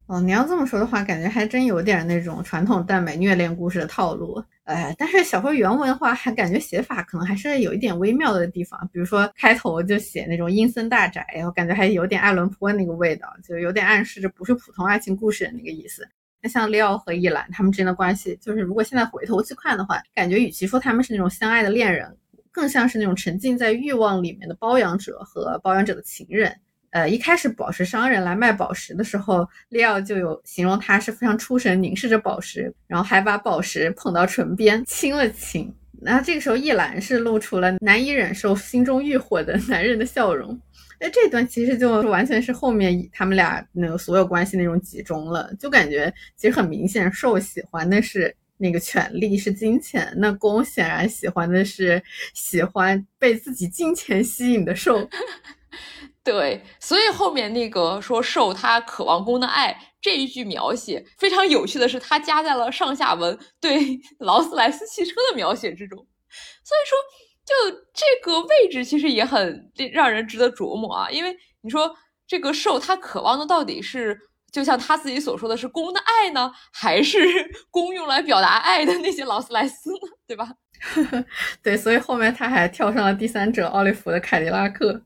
[0.06, 4.42] 哦，你要这么说的话，感觉还真有点那种传统耽美虐恋故事的套路。
[4.64, 8.80] 哎，但是小说原文的话，还感觉写法可能还是有一点微妙的地方。
[8.94, 16.08] 比如说开头就写那种阴森大宅，我感觉还有点爱伦坡那个味道，就有点暗示着不是普通爱情故事的那个意思。
[16.42, 22.16] 那像利奥和伊兰他们之间的关系，就是如果现在回头去看的话，感觉与其说他们是那种相爱的恋人，
[22.58, 26.52] 更像是那种沉浸在欲望里面的包养者和包养者的情人。
[26.90, 35.72] 呃，一开始宝石商人来卖宝石的时候，利奥就有形容他是非常出神，凝视着宝石，然后还把宝石捧到唇边亲了亲。
[36.02, 40.60] 那这个时候，叶兰是露出了难以忍受、心中欲火的男人的笑容。
[41.00, 52.02] 那这段其实就完全是后面他们俩那个所有关系那种集中了，就感觉其实很明显，受喜欢的是那个权力，是金钱；那公显然喜欢的是
[52.34, 55.08] 喜欢被自己金钱吸引的受。
[56.24, 65.98] 对，所以后面那个说受他渴望公的爱这一句描写非常有趣的是，它加在了上下文对 劳斯莱斯汽车的描写之中。
[66.64, 66.98] 所以说，
[67.46, 71.10] 就这个位置其实也很让人值得琢磨啊。
[71.10, 71.96] 因为你说
[72.28, 74.20] 这个受他渴望的到底是
[74.52, 77.20] 就像他自己所说的是公的爱呢，还是
[77.70, 79.98] 公用来表达爱的那些劳斯莱斯呢？
[80.28, 80.50] 对吧？
[81.62, 85.02] 对，所以后面他还跳上了第三者奥利弗的凯迪拉克。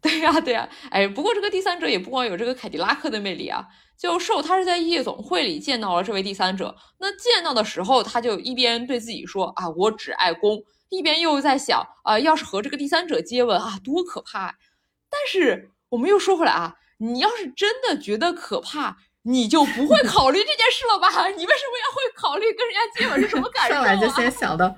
[0.00, 3.66] 对呀，对呀，哎，不过这个第三者也不光有这个凯迪拉克的魅力啊。
[3.96, 14.56] 就受他是在夜总会里见到了这位第三者，那见到的时候，他就一边对自己说啊，我只爱公，一边又在想啊，要是和这个第三者接吻啊，多可怕。
[15.08, 18.96] 但是我们又说回来啊，你要是真的觉得可怕。
[19.26, 21.08] 你就不会考虑这件事了吧？
[21.32, 23.74] 你为什么要会考虑跟人家接吻是什么感受？
[23.76, 24.76] 上来就先 想到，对呀，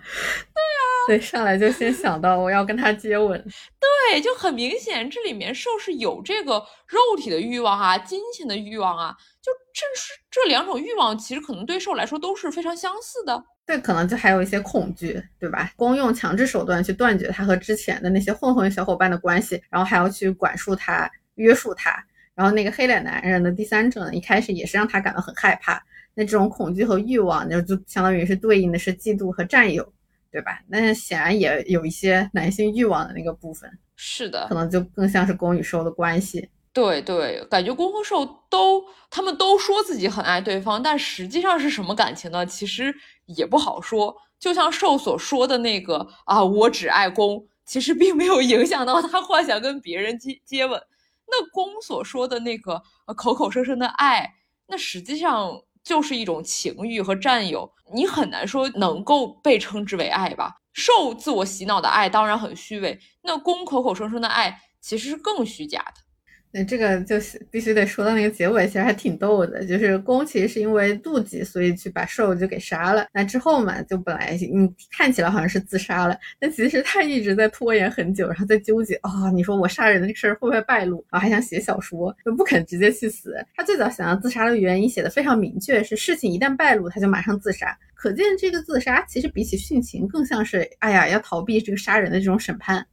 [1.09, 3.44] 对，上来就先想到我要跟他接吻。
[4.09, 13.42] 对，就很明显，这里面兽是有这个肉体的欲望啊，金钱的欲望啊，就这是这两种欲望，其实可能对兽来说都是非常相似的。
[13.66, 15.72] 对，可能就还有一些恐惧，对吧？
[15.74, 21.96] 光用强制手段去断绝他和之前的那些混混小伙伴的关系，然后还要去管束他、约束他。
[22.35, 25.83] 然后那个黑脸男人的第三者呢，一开始也是让他感到很害怕。
[26.14, 29.90] 那这种恐惧和欲望，就就相当于是对应的是嫉妒和占有。
[30.29, 30.61] 对吧？
[30.68, 36.46] 那显然也有一些男性欲望的那个部分，是的，可能就更像是攻与受的关系。
[36.75, 42.44] 对对，感觉攻和受都，他们都说自己很爱对方，但实际上是什么感情呢？
[42.44, 42.94] 其实
[43.25, 44.14] 也不好说。
[44.38, 50.79] 就像受所说的那个啊，我只爱攻，其实并没有影响到他幻想跟别人接接吻。
[51.28, 52.82] 那攻所说的那个
[53.16, 54.34] 口口声声的爱，
[54.66, 60.56] 那实际上就是一种情欲和占有，你很难说能够被称之为爱吧？
[60.72, 66.05] 受自我洗脑的爱当然很虚伪，那攻口口声声的爱其实是更虚假的。
[66.52, 69.64] 那这个就是必须得说到那个结尾，其实还挺逗的。
[69.66, 73.06] 就是公其实是因为妒忌，所以去把兽就给杀了。
[73.12, 81.04] 那之后嘛，就本来你看起来好像是自杀了，但其实他一直在拖延很久，然后在纠结啊，你说我杀人的事儿会不会败露？
[81.11, 83.37] 然后还想写小说，就不肯直接去死。
[83.54, 87.76] 他最早想要自杀的原因写的非常明确，是事情一旦败露，他就马上自杀。
[87.94, 92.87] 可见这个自杀其实比起殉情，更像是哎呀要逃避这个杀人的这种审判。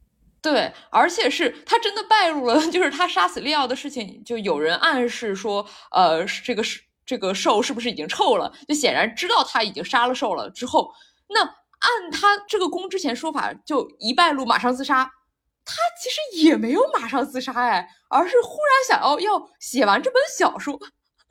[0.44, 8.52] 对，而且是他真的败露了， 就是他杀死利奥的事情，就有人暗示说，呃，这个是这个兽是不是已经臭了？
[8.68, 10.92] 就显然知道他已经杀了兽了之后，
[11.30, 15.10] 那按他这个公之前说法，就一败露马上自杀，
[15.64, 20.78] 他其实也没有马上自杀哎，而是忽然想要要写完这本小说，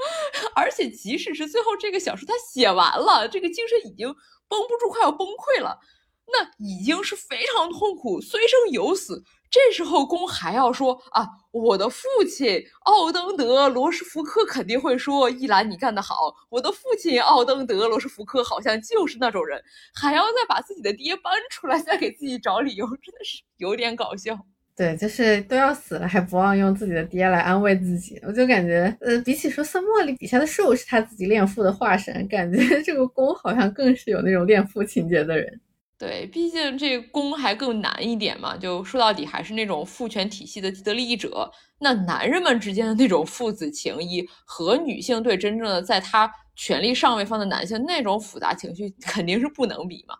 [0.55, 4.07] 而且即使是最后这个小说他写完了，这个精神已经
[4.47, 5.77] 绷不住，快要崩溃了。
[6.27, 9.23] 那已经是非常痛苦，虽生有死。
[9.51, 16.33] 这时候公还要说啊，我的父亲奥登德罗什福克肯定会说，伊兰你干得好。
[16.49, 19.61] 我的父亲奥登德罗什福克好像就是那种人，
[19.93, 24.35] 还要再把自己的爹搬出来，再给自己找理由，真的是有点搞笑。
[24.75, 28.19] 对，就是都要死了，还不忘用自己的爹来安慰自己。
[28.23, 35.61] 我就感觉，呃，比起说森茉莉笔下的兽是他自己恋父的化身，感觉 这个公好像更是有那种恋父情节的人。
[36.03, 38.57] 对，毕竟这攻还更难一点嘛。
[38.57, 41.49] 就说到底，还是那种父权体系的既得利益者。
[41.79, 50.13] 那男人们之间的那种父子情谊，和女性对真正的在他权力上位方的男性那种复杂情绪，肯定是不能比嘛。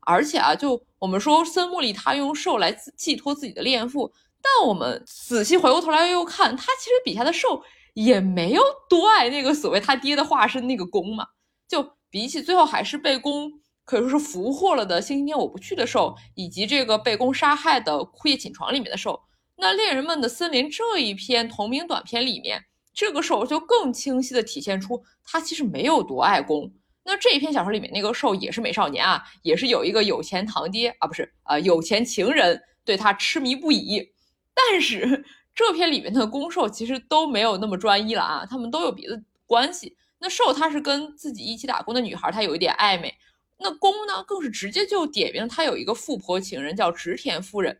[0.00, 7.62] 而且啊，就我们说森木里他用兽来寄托自己的恋父，但我们仔细回过头来又看，他其实笔下的兽
[7.94, 11.24] 也没有多爱那个所谓他爹的化身那个攻嘛。
[11.68, 13.52] 就比起最后还是被攻。
[13.88, 19.18] 可以说是俘获了的星期天我不去的兽，以及这个被公杀害的枯叶寝床里面的兽。
[19.56, 26.70] 那猎人们的森林这一篇同名短篇里面，这个兽就更清晰的体现出他其实没有多爱公。
[27.02, 34.06] 那这一篇小说里面那个兽也是美少年啊，也是有一个有钱堂爹啊，不是啊，有钱情人对他痴迷不已。
[34.54, 35.24] 但是
[35.54, 39.96] 这篇里面的公兽其实都没有那么专一了啊，他们都有别的关系。
[40.20, 43.14] 那兽他是跟自己一起打工的女孩，他有一点暧昧。
[43.58, 47.76] 那公呢，更是直接就点名他有一个富婆情人叫植田夫人，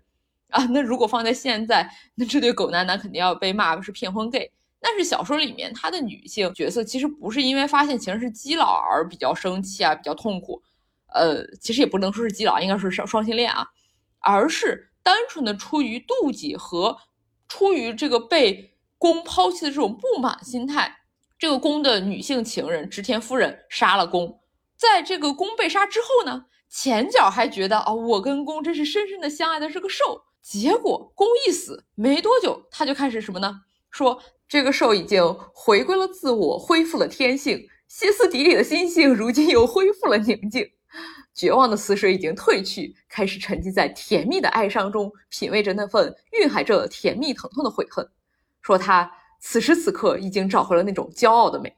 [0.51, 4.51] 啊，那如果放在现在，那这对狗男男肯定要被骂是骗婚 gay。
[4.81, 10.63] 但是小说里面他的女性角色其实不是因为发现情人是基佬而比较生气啊，比较痛苦，
[11.15, 13.67] 呃，其实也不能说是基佬，应该是双双性恋啊，
[14.21, 16.97] 而是单纯的出于妒忌和
[17.49, 20.97] 出于这个被公抛弃的这种不满心态。
[21.39, 24.41] 这个公的女性情人植田夫人杀了公。
[24.79, 30.23] 在这个公被杀之后呢，前脚还觉得啊，我跟公真是深深的相爱的是个兽。
[30.41, 33.53] 结果公一死没多久，他就开始什么呢？
[33.91, 40.71] 说这个兽已经回归了自我，恢复了天性，歇斯底里的心性如今又恢复了宁静，
[41.35, 48.09] 绝望的死水已经退去，开始沉浸在甜蜜的哀伤中，品味着那份蕴含着甜蜜疼痛的悔恨。
[48.63, 49.11] 说他
[49.41, 51.75] 此时此刻已经找回了那种骄傲的美。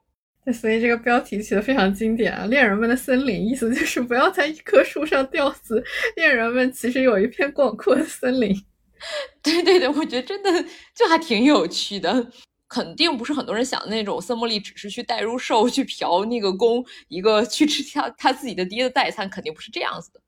[0.52, 2.46] 所以这个标题起的非常经典啊！
[2.46, 5.82] 恋人们的森林，意思就是不要在一棵树上吊死。
[6.16, 8.54] 恋人们其实有一片广阔的森林。
[9.42, 10.50] 对对对，我觉得真的
[10.94, 12.30] 就还挺有趣的。
[12.68, 20.20] 肯定不是很多人想的那种，森茉莉只是去带入兽去嫖那个公，一个去吃他他自己的爹的代餐，肯定不是这样子的。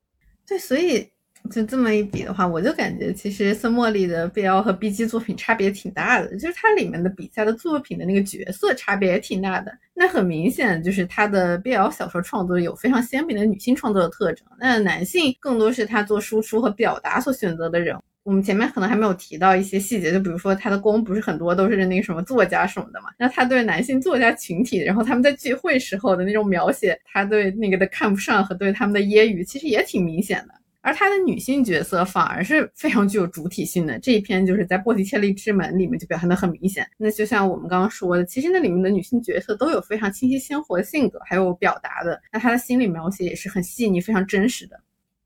[0.45, 1.12] 对，所以。
[1.51, 9.71] 就这么一比的话，我就感觉其实森茉莉的 BL 和 BG 作品差别挺大的，就是它里面的笔下的作品的那个角色差别也挺大的。
[9.93, 17.95] 那很明显就是他的 BL 小说创作有非常鲜明的女性创作的特征，那男性更多是他做输出和表达所选择的人。
[18.23, 30.53] 我们前面可能还没有提到一些细节，就比如说他的宫不是很多都是那个什么作家什么的嘛，那他对男性作家群体，然后他们在聚会时候的那种描写，他对那个的看不上和对他们的揶揄，其实也挺明显的。
[30.83, 36.85] 而她的女性角色反而是非常具有主体性的，这一篇就是在波提切利之门里面就表现的很明显。
[36.97, 42.21] 那就像我们刚刚说的，其实那里面的女性角色都有非常清晰鲜活的性格，还有表达的。
[42.31, 44.79] 那她的心理描写也是很细腻、非常真实的。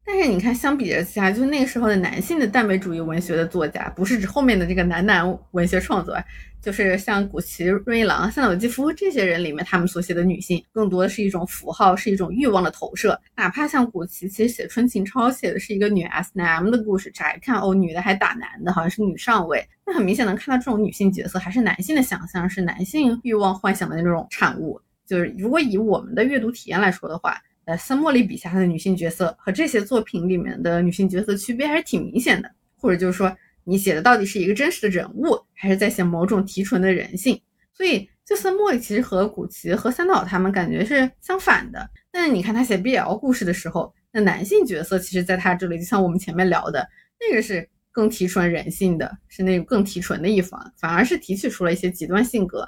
[0.10, 6.18] 但是你看，相比之下，就是那个时候的男性的耽美主义文学的作家，不是指后面的这个男男文学创作，
[6.62, 13.20] 就是像古奇、润一郎、三岛由纪夫这些人里面，他们所写的女性，更多的是一种符号，是一种欲望的投射。
[13.36, 19.62] 哪怕像古奇，其实写《春情抄》写的是一个女 S N M 的故事，乍一看哦，女的还打男的，好像是女上位。
[19.86, 24.80] 那很明显能看到这种女性角色还是男性的想象，是男性欲望幻想的那种产物。
[25.06, 27.38] 就是如果以我们的阅读体验来说的话。
[27.68, 37.38] 呃，森茉莉笔下的女性角色和这些作品里面的女性角色区别还是挺明显的，或者就是说，你写的到底是一个真实的人物，还是在写某种提纯的人性？
[37.74, 41.90] 所以，就森茉莉其实和古奇和三岛他们感觉是相反的。
[42.10, 46.88] 但是你看他写 BL 故事的时候，那男性角色其实在他这里，就像我们前面聊的
[47.20, 52.66] 那个是更提纯人性的，是那种更提纯的一方，反而是提取出了一些极端性格。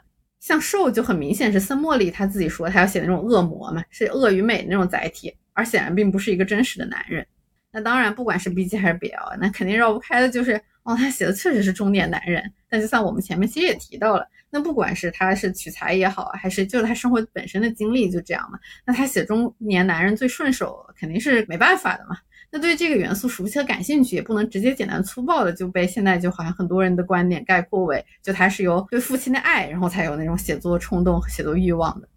[0.49, 7.23] 像兽就很明显是森茉莉他自己说他要写那种恶魔嘛，是恶与美那种载体，而显然并不是一个真实的男人。
[7.71, 12.51] 那当然，不管是 B G 还是 B L，那肯定绕不开的就是哦，他写的确实是中年男人。
[12.67, 22.17] 但就像我们前面其实也提到了，那不管是他是取材也好，还是就是他生活本身的经历就这样嘛，那他写中年男人最顺手，肯定是没办法的嘛。
[22.51, 32.09] 那对这个元素熟悉和感兴趣，也不能直接简单粗暴的就被现在就好像很多人的观点概括为，就他是由对父亲的爱，然后才有那种写作冲动和写作欲望的。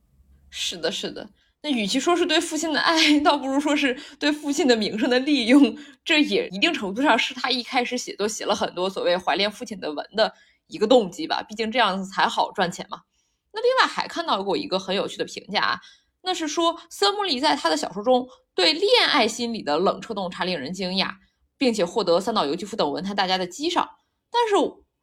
[0.51, 1.29] 是的，是的。
[1.63, 5.77] 那与其说是对父亲的爱， 倒不如说是对父亲的名声的利用。
[6.05, 10.33] 这也一定程度上是他一开始写作写了很多所谓怀恋父亲的文的
[10.67, 11.41] 一个动机吧。
[11.49, 13.03] 毕竟这样子才好赚钱嘛。
[13.53, 15.81] 那另外还看到过一个很有趣的评价，
[16.23, 18.27] 那是说森木里在他的小说中。
[18.55, 21.09] 对恋爱心理的冷彻洞察令人惊讶，
[21.57, 23.89] 并且获得三岛由纪夫等文坛大家的激赏。
[24.31, 24.55] 但是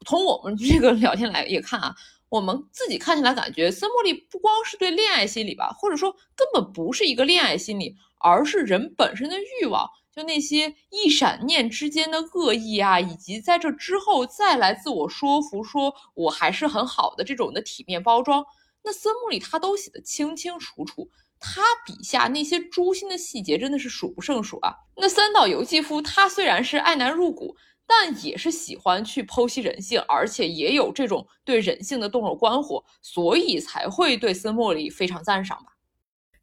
[0.06, 1.96] 从我们 这个聊天来也看啊，
[2.30, 18.46] 我们自己看起来感觉森茉莉不光是对恋爱心理吧，或者说根本不是一个恋爱心理，而是人本身的欲望，就那些一闪念之间的恶意啊，以及在这之后再来自我说服说我还是很好的这种的体面包装，
[18.84, 21.10] 那森木里他都写得清清楚楚。
[21.42, 24.76] 他笔下那些诛心的细节真的是数不胜数啊！
[24.98, 27.56] 那三岛由纪夫他虽然是爱男入骨，
[27.88, 35.72] 但也是喜欢去剖析人性，而且也有这种对人性的动若观火，所以才会对森木里非常赞赏吧。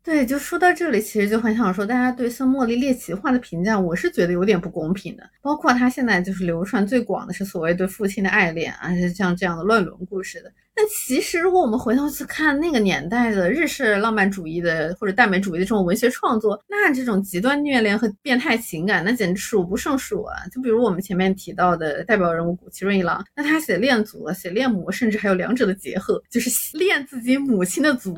[0.06, 5.28] 对，就说到这里，其实就很想说，大家对孙茉莉猎奇化的评价，我是觉得有点不公平的。
[5.42, 10.52] 包括他现在就是流传最广的是所谓对父亲的爱恋啊，像这样的乱伦故事的。
[10.76, 20.36] 但其实，如果我们回头去看那个年代的日式浪漫主义的或者耽美主义的这种文学创作，那这种极端虐恋和变态情感，那简直数不胜数啊！
[20.52, 28.14] 就比如我们前面提到的代表人物古奇润一郎，那他写恋足、写恋母，甚至还有两者的结合，就是 恋自己母亲的足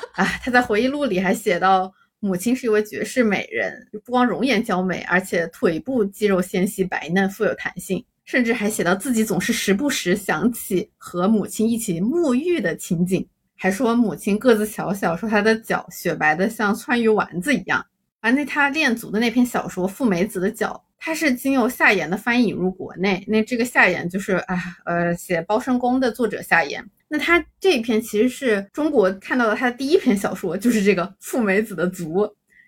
[0.14, 0.24] 啊！
[0.42, 8.04] 他在回忆录里还写到，母亲是一位绝世美人，不光容颜娇美，而且腿部肌肉纤细、白嫩、富有弹性。
[8.24, 13.26] 甚至还写到自己总是时不时想起和母亲一起沐浴的情景，
[13.56, 17.82] 还说母亲个子小小，说她的脚雪白的像川鱼丸子一样。
[18.20, 23.24] 而那他练足的那篇小说《富美子的脚》，它是经由夏言的翻译引入国内。
[23.26, 26.84] 那这个夏言就是啊呃写《包身工》的作者夏言。
[27.08, 32.26] 那他这一篇其实是中国看到的他的第一篇小说，就是这个《富美子的足》。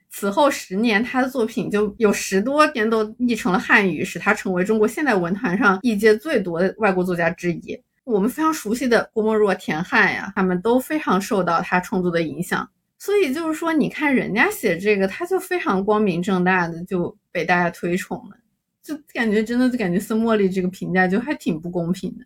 [0.08, 7.80] 此后十年，他的作品就有十多篇都译成了汉语，使他成为中国现代文坛上译介最多的外国作家之一。
[8.04, 12.68] 我们非常熟悉的郭沫若、田汉呀，他们都非常受到他创作的影响。
[13.00, 18.36] 所以就是说，你看人家写这个，他就非常光明正大的就被大家推崇了，
[18.82, 22.24] 就感觉真的就感觉孙茉莉这个评价就还挺不公平的。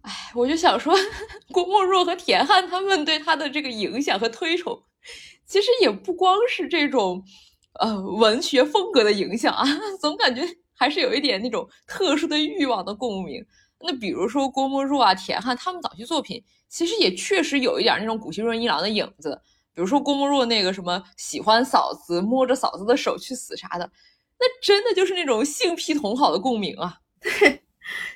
[0.00, 0.94] 哎，我就想说，
[1.52, 4.82] 郭沫若和田汉他们对他的这个影响和推崇。
[5.44, 7.22] 其实也不光是这种，
[7.78, 9.64] 呃，文学风格的影响啊，
[10.00, 10.42] 总感觉
[10.74, 13.44] 还是有一点那种特殊的欲望的共鸣。
[13.80, 19.38] 那比如说郭沫若啊、田汉他们早期作品，其实也确实有一点那种古希润一郎的影子。
[19.78, 23.88] 比如说郭沫若那个什么喜欢嫂子，摸着嫂子的手去死啥的，
[24.40, 26.98] 那真的就是那种性癖同好的共鸣啊。
[27.22, 27.62] 对，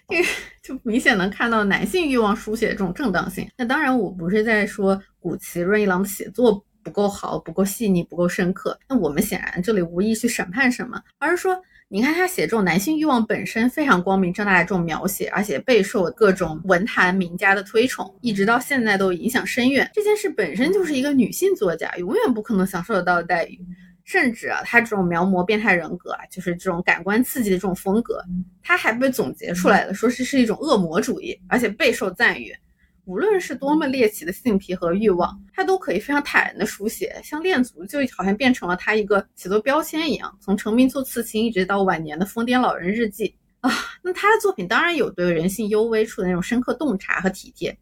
[0.09, 0.29] 这 个
[0.61, 3.49] 就明显能看到男性欲望书写这种正当性。
[3.57, 6.65] 那当然，我不是在说古奇润一郎的写作。
[6.83, 8.79] 不够好，不够细腻，不够深刻。
[8.89, 19.91] 那我们显然这里无意去审判什么，而是说，你看他写这种男性欲望本身非常光明正大的这种描写，而且备受各种文坛名家的推崇，一直到现在都影响深远。
[19.93, 23.61] 这件事本身就是一个女性作家永远不可能享受得到的待遇，
[24.05, 28.25] 甚至啊，他这种描摹变态人格啊，就是这种感官刺激的这种风格，
[28.63, 32.53] 他还被总结出来了，说是是一种恶魔主义，而且备受赞誉。
[33.05, 37.21] 无论是多么猎奇的性癖和欲望，他都可以非常坦然的书写。
[37.25, 43.35] 像恋足就好像变成了他一个写作标签一样，从成名作《刺青》一直到晚年的《疯癫老人日记》
[43.69, 47.77] 啊，那他的作品当然有对人性幽微处的那种深刻洞察和体贴，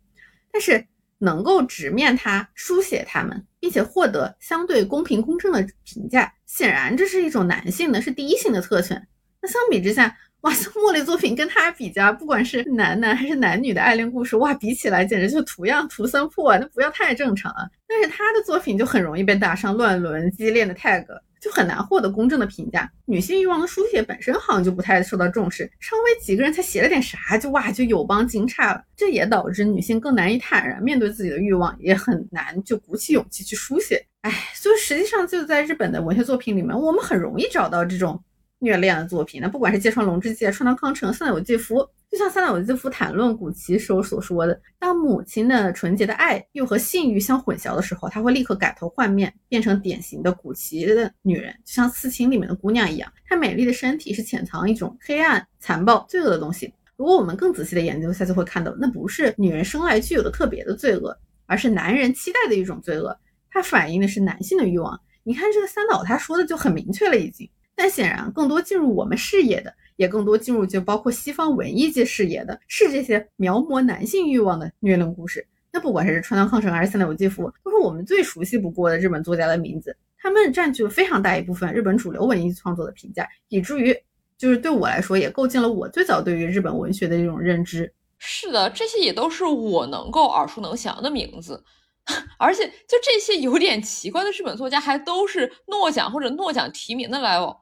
[0.51, 0.83] 但是
[1.19, 9.07] 能够直面他、书写他们，并且获得相对公平公正的评价，显然这是一种男性的，是第一性的特权。
[9.43, 17.69] 那相比之下，哇，茉莉作品跟他比较，不管是男男还是男女的爱恋故事，哇，比起来简直就图样图森破，那不要太正常啊。
[17.87, 21.05] 但是他的作品就很容易被打上乱伦、激恋的 tag，
[21.43, 22.91] 就很难获得公正的评价。
[23.05, 28.83] 女性欲望的书写本身好像就不太受到重视，稍微几个人才写了点啥，就哇就有帮惊诧了。
[28.97, 34.03] 这也导致女性更难以坦然面对自己的欲望，也很难就鼓起勇气去书写。
[34.23, 38.19] 哎，所以实际上就在日本的文学作品里面，我们很容易找到这种。
[38.61, 53.11] 虐恋的作品，那不管是芥川龙之介、川端康成、三岛由纪夫，就像三岛由纪夫谈论古奇时候所说的，当母亲的纯洁的爱又和性欲相混淆的时候，他会立刻改头换面，变成典型的古奇的女人，就像《刺青》里面的姑娘一样。
[53.27, 56.73] 她美丽的身体是潜藏一种黑暗、残暴、罪恶的东西。
[56.97, 63.19] 如果我们更仔细的研究一下，就会看到，那不是女人生来具有的特别的罪恶，而是男人期待的一种罪恶。
[63.51, 65.01] 它反映的是男性的欲望。
[65.23, 67.49] 你看这个三岛，他说的就很明确了，已经。
[67.83, 75.47] 但显然，更多进入我们视野的，也更多进入就包括西方文艺界视野的，是这些描摹男性欲望的虐恋故事。
[75.73, 79.97] 那不管是川端康成还是三岛由纪夫，都是我们最熟悉不过的日本作家的名字。
[80.19, 83.97] 他们占据了非常大一部分日本主流文艺创作的评价，以至于
[84.37, 87.91] 就是对我来说，也构建了我最早对于日本文学的这种认知。
[88.19, 91.65] 是的，这些也都是我能够耳熟能详的名字。
[92.39, 97.57] 而且，就这些有点奇怪的日本作家，还都是诺奖或者诺奖提名的来哦。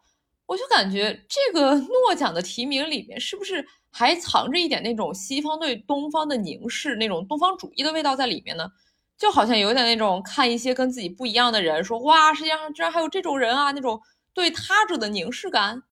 [0.48, 1.74] 我就感觉这个
[2.08, 8.66] 诺奖的提名里面，是不是还藏着一点那种西方对东方的凝视，那种东方主义的味道在里面呢？
[9.18, 14.00] 就好像有点那种看一些跟自己不一样的人，说哇，世界上居然还有这种人啊，那种
[14.32, 15.82] 对他者的凝视感。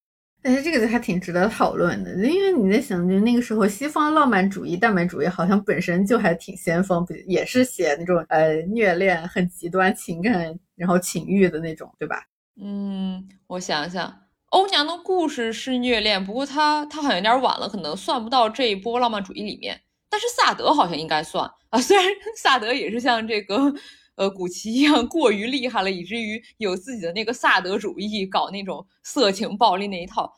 [0.41, 12.23] 但是这个就还挺值得讨论的，因为你在想，就那个时候西方浪漫主义、耽美主义好像本身就还挺先锋，也是写那种呃虐恋、很极端情感，然后情欲的那种，对吧？
[12.63, 14.26] 嗯，我想想。
[14.51, 19.83] 欧娘的故事是虐恋，不过他他好像有点晚了，可能算不到这一波浪漫主义里面。
[20.09, 23.75] 但是萨德好像应该算啊， 虽然萨德也是像这个
[24.15, 30.33] 呃古奇一样过于厉害了，以至于有自己的那个萨德主义，搞那种色情暴力那一套。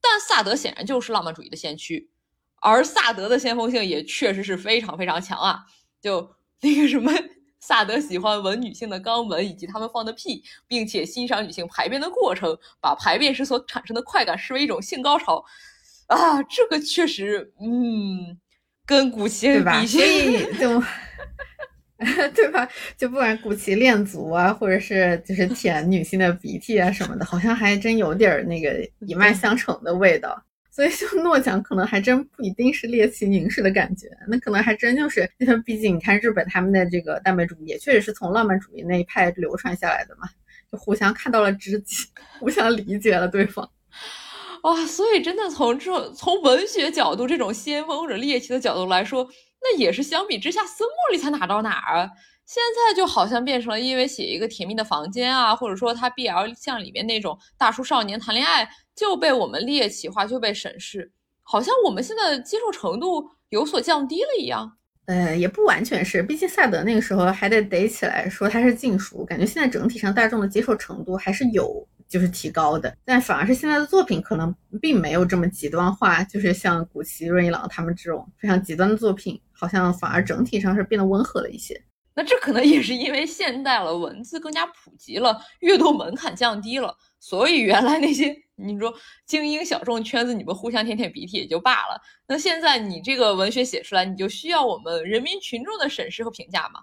[0.00, 2.08] 但萨德显然就是浪漫主义的先驱，
[2.62, 5.64] 而萨德的先锋性也确实是非常非常强啊，
[6.00, 6.30] 就
[6.60, 7.12] 那个什么。
[7.60, 15.44] 萨德喜欢闻女性的肛门以及她们放的屁，并且欣赏女性排便的过程，把排便时所产生的快感视为一种性高潮。
[16.06, 18.38] 啊，这个确实，嗯，
[18.86, 20.82] 跟古奇比，所以就，
[22.34, 22.66] 对吧？
[22.96, 30.42] 就不管古奇恋足啊，或者是就是舔女性的鼻涕啊什么的，好像还真有点那个一脉相承的味道。
[30.78, 40.28] 所以，就诺奖可能还真不一定是猎奇凝视的感觉，那可能还真就是，因为毕竟你看日本他们的这个耽美主义，也确实是从浪漫主义那一派流传下来的嘛，
[40.70, 42.06] 就互相看到了知己，
[42.38, 43.68] 互相理解了对方。
[44.62, 49.28] 哇，所以真的从这从文学角度，这种先锋或者猎奇的角度来说，
[49.60, 52.10] 那也是相比之下，森茉莉才哪到哪儿啊？
[52.46, 58.70] 现在就好像变成了因为写一个甜蜜的房间啊，或者说他 BL 像里面那种大叔少年谈恋爱。
[58.98, 61.12] 就被我们猎奇化，就被审视，
[61.44, 64.76] 好像我们现在的接受程度有所降低了一样。
[65.06, 81.80] 呃，也不完全是，毕竟萨德那个时候还得逮起来说他是禁书，感觉现在整体上大众的接受程度还是有就是提高的，但反而是现在的作品可能并没有这么极端化，就是像古奇、润一郎他们这种非常极端的作品，好像反而整体上是变得温和了一些。
[82.14, 88.94] 那这可能也是因为现代了，文字更加普及了，阅读门槛降低了，所以原来那些你说
[89.26, 92.00] 精英小众圈子，你们互相舔舔鼻涕也就罢了。
[92.26, 96.80] 那现在你这个文学写出来，你就需要我们人民群众的审视和评价嘛？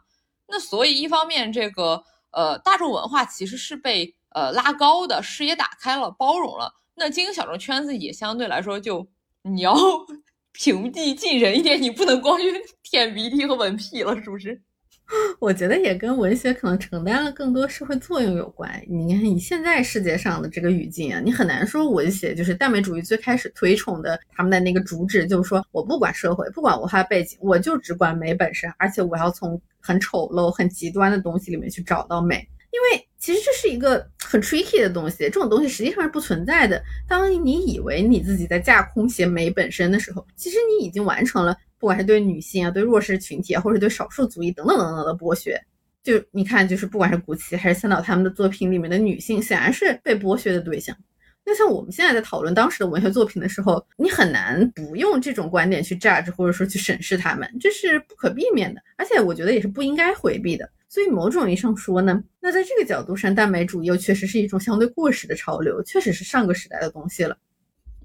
[0.48, 6.72] 那所以一方面，这个呃大众文化其实是被呃拉高的，视野打开了，包容了。
[6.96, 9.08] 那精英小众圈子也相对来说就
[9.42, 9.76] 你要
[10.54, 14.62] 平地近人一点，你不能光去舔鼻涕和闻屁了，是不是？
[15.39, 18.72] 我觉得也跟文学可能承担了更多社会作用有关。
[18.88, 32.47] 你看，你现在世界上的这个语境啊，你很难说文学就是大美主义最开始推崇的他们的那个主旨，就是说我不管社会，不管文化背景，我就只管美本身，而且我要从很丑陋、很极端的东西里面去找到美。
[32.72, 36.82] 因为其实这是一个很 tricky 的东西，这种东西实际上是不存在的。
[37.08, 41.56] 当你以为你自己在架空写美本身的时候，其实你已经完成了。
[41.86, 45.56] 不管是对女性啊、对弱势群体啊，或者对少数族裔等等等等的剥削。
[46.02, 50.98] 就你看，就是不管是古奇还是三岛他们的作品里面的女性，显然是被剥削的对象。
[51.46, 60.68] 那像我们现在在讨论当时的文学作品的时候，你很难不用这种观点去 judge 或者说去审视他们，这是不可避免的，而且我觉得也是不应该回避的。
[60.90, 67.38] 所以某种意义上说呢，那在这个角度上，耽美主义又确实是一种相对过时的潮流，确实是上个时代的东西了。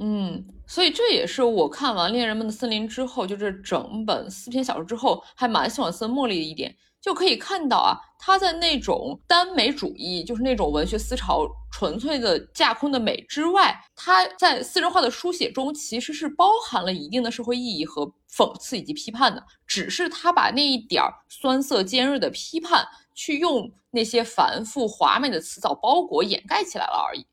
[0.01, 6.75] 嗯，所以这也是我看完《恋人们的森林》之后，就这整本四篇小说之后，还蛮喜欢森茉莉的一点。
[7.03, 27.25] 就可以看到啊，他在那种耽美主义，就是那种文学思潮纯粹的架空的美之外，他在私人化的书写中其实是包含了一定的社会意义和讽刺以及批判的，只是他把那一点儿酸涩尖锐的批判，去用那些繁复华美的词藻包裹掩盖起来了而已。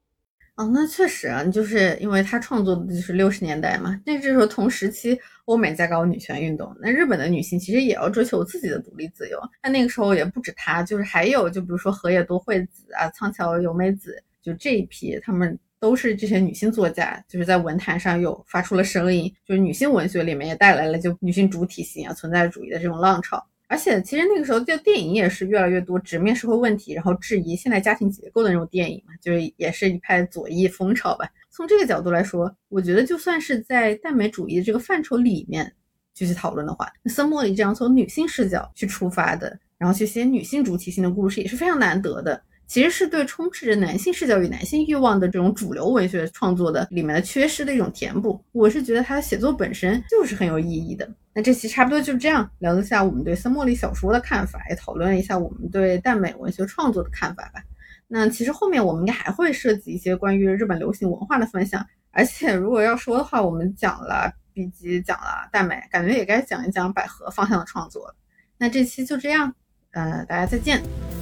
[0.57, 9.39] 哦，那确实啊，就是因为他创作的就是六十年代嘛，那这时候同时期欧美在搞女权运动，那日本的女性其实也要追求自己的独立自由。
[9.61, 23.45] 那那个时候也不止他，就是还有就比如说河野多惠子啊、仓桥由美子，就这一批，他们都是这些女性作家，就是在文坛上有发出了声音，就是女性文学里面也带来了就女性主体性啊、存在主义的这种浪潮。
[23.67, 31.29] 而且其实那个时候，就电影也是越来越多直面社会问题，然后质疑现代家庭结构的那种电影嘛，就是也是一派左翼风潮吧。
[31.49, 35.73] 从这个角度来说，我觉得就算是在耽美主义的这个范畴里面
[36.13, 42.41] 继续讨论的话，那森茉莉这样从女性视角去出发的，然后去写女性主体性的故事，也是非常难得的。
[42.67, 48.43] 其实是对充斥着男性视角与男性欲望的这种主流文学创作的里面的缺失的一种填补。
[48.51, 51.09] 我是觉得他的写作本身就是很有意义的。
[51.33, 57.61] 那这期差不多就这样聊一下我们对森茉莉小说的看法，也讨论了一下我们对耽美文学创作的看法吧。
[58.07, 61.85] 那其实后面我们应该还会涉及一些关于日本流行文化的分享。
[62.11, 68.15] 而且如果要说的话，我们讲了 B 级，讲了耽美，感觉也该讲一讲百合方向的创作了。
[68.57, 69.53] 那这期就这样，
[69.91, 70.81] 呃，大家再见，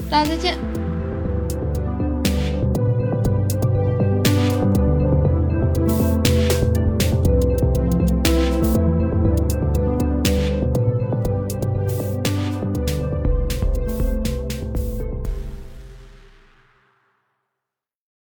[0.09, 0.84] 大家再见。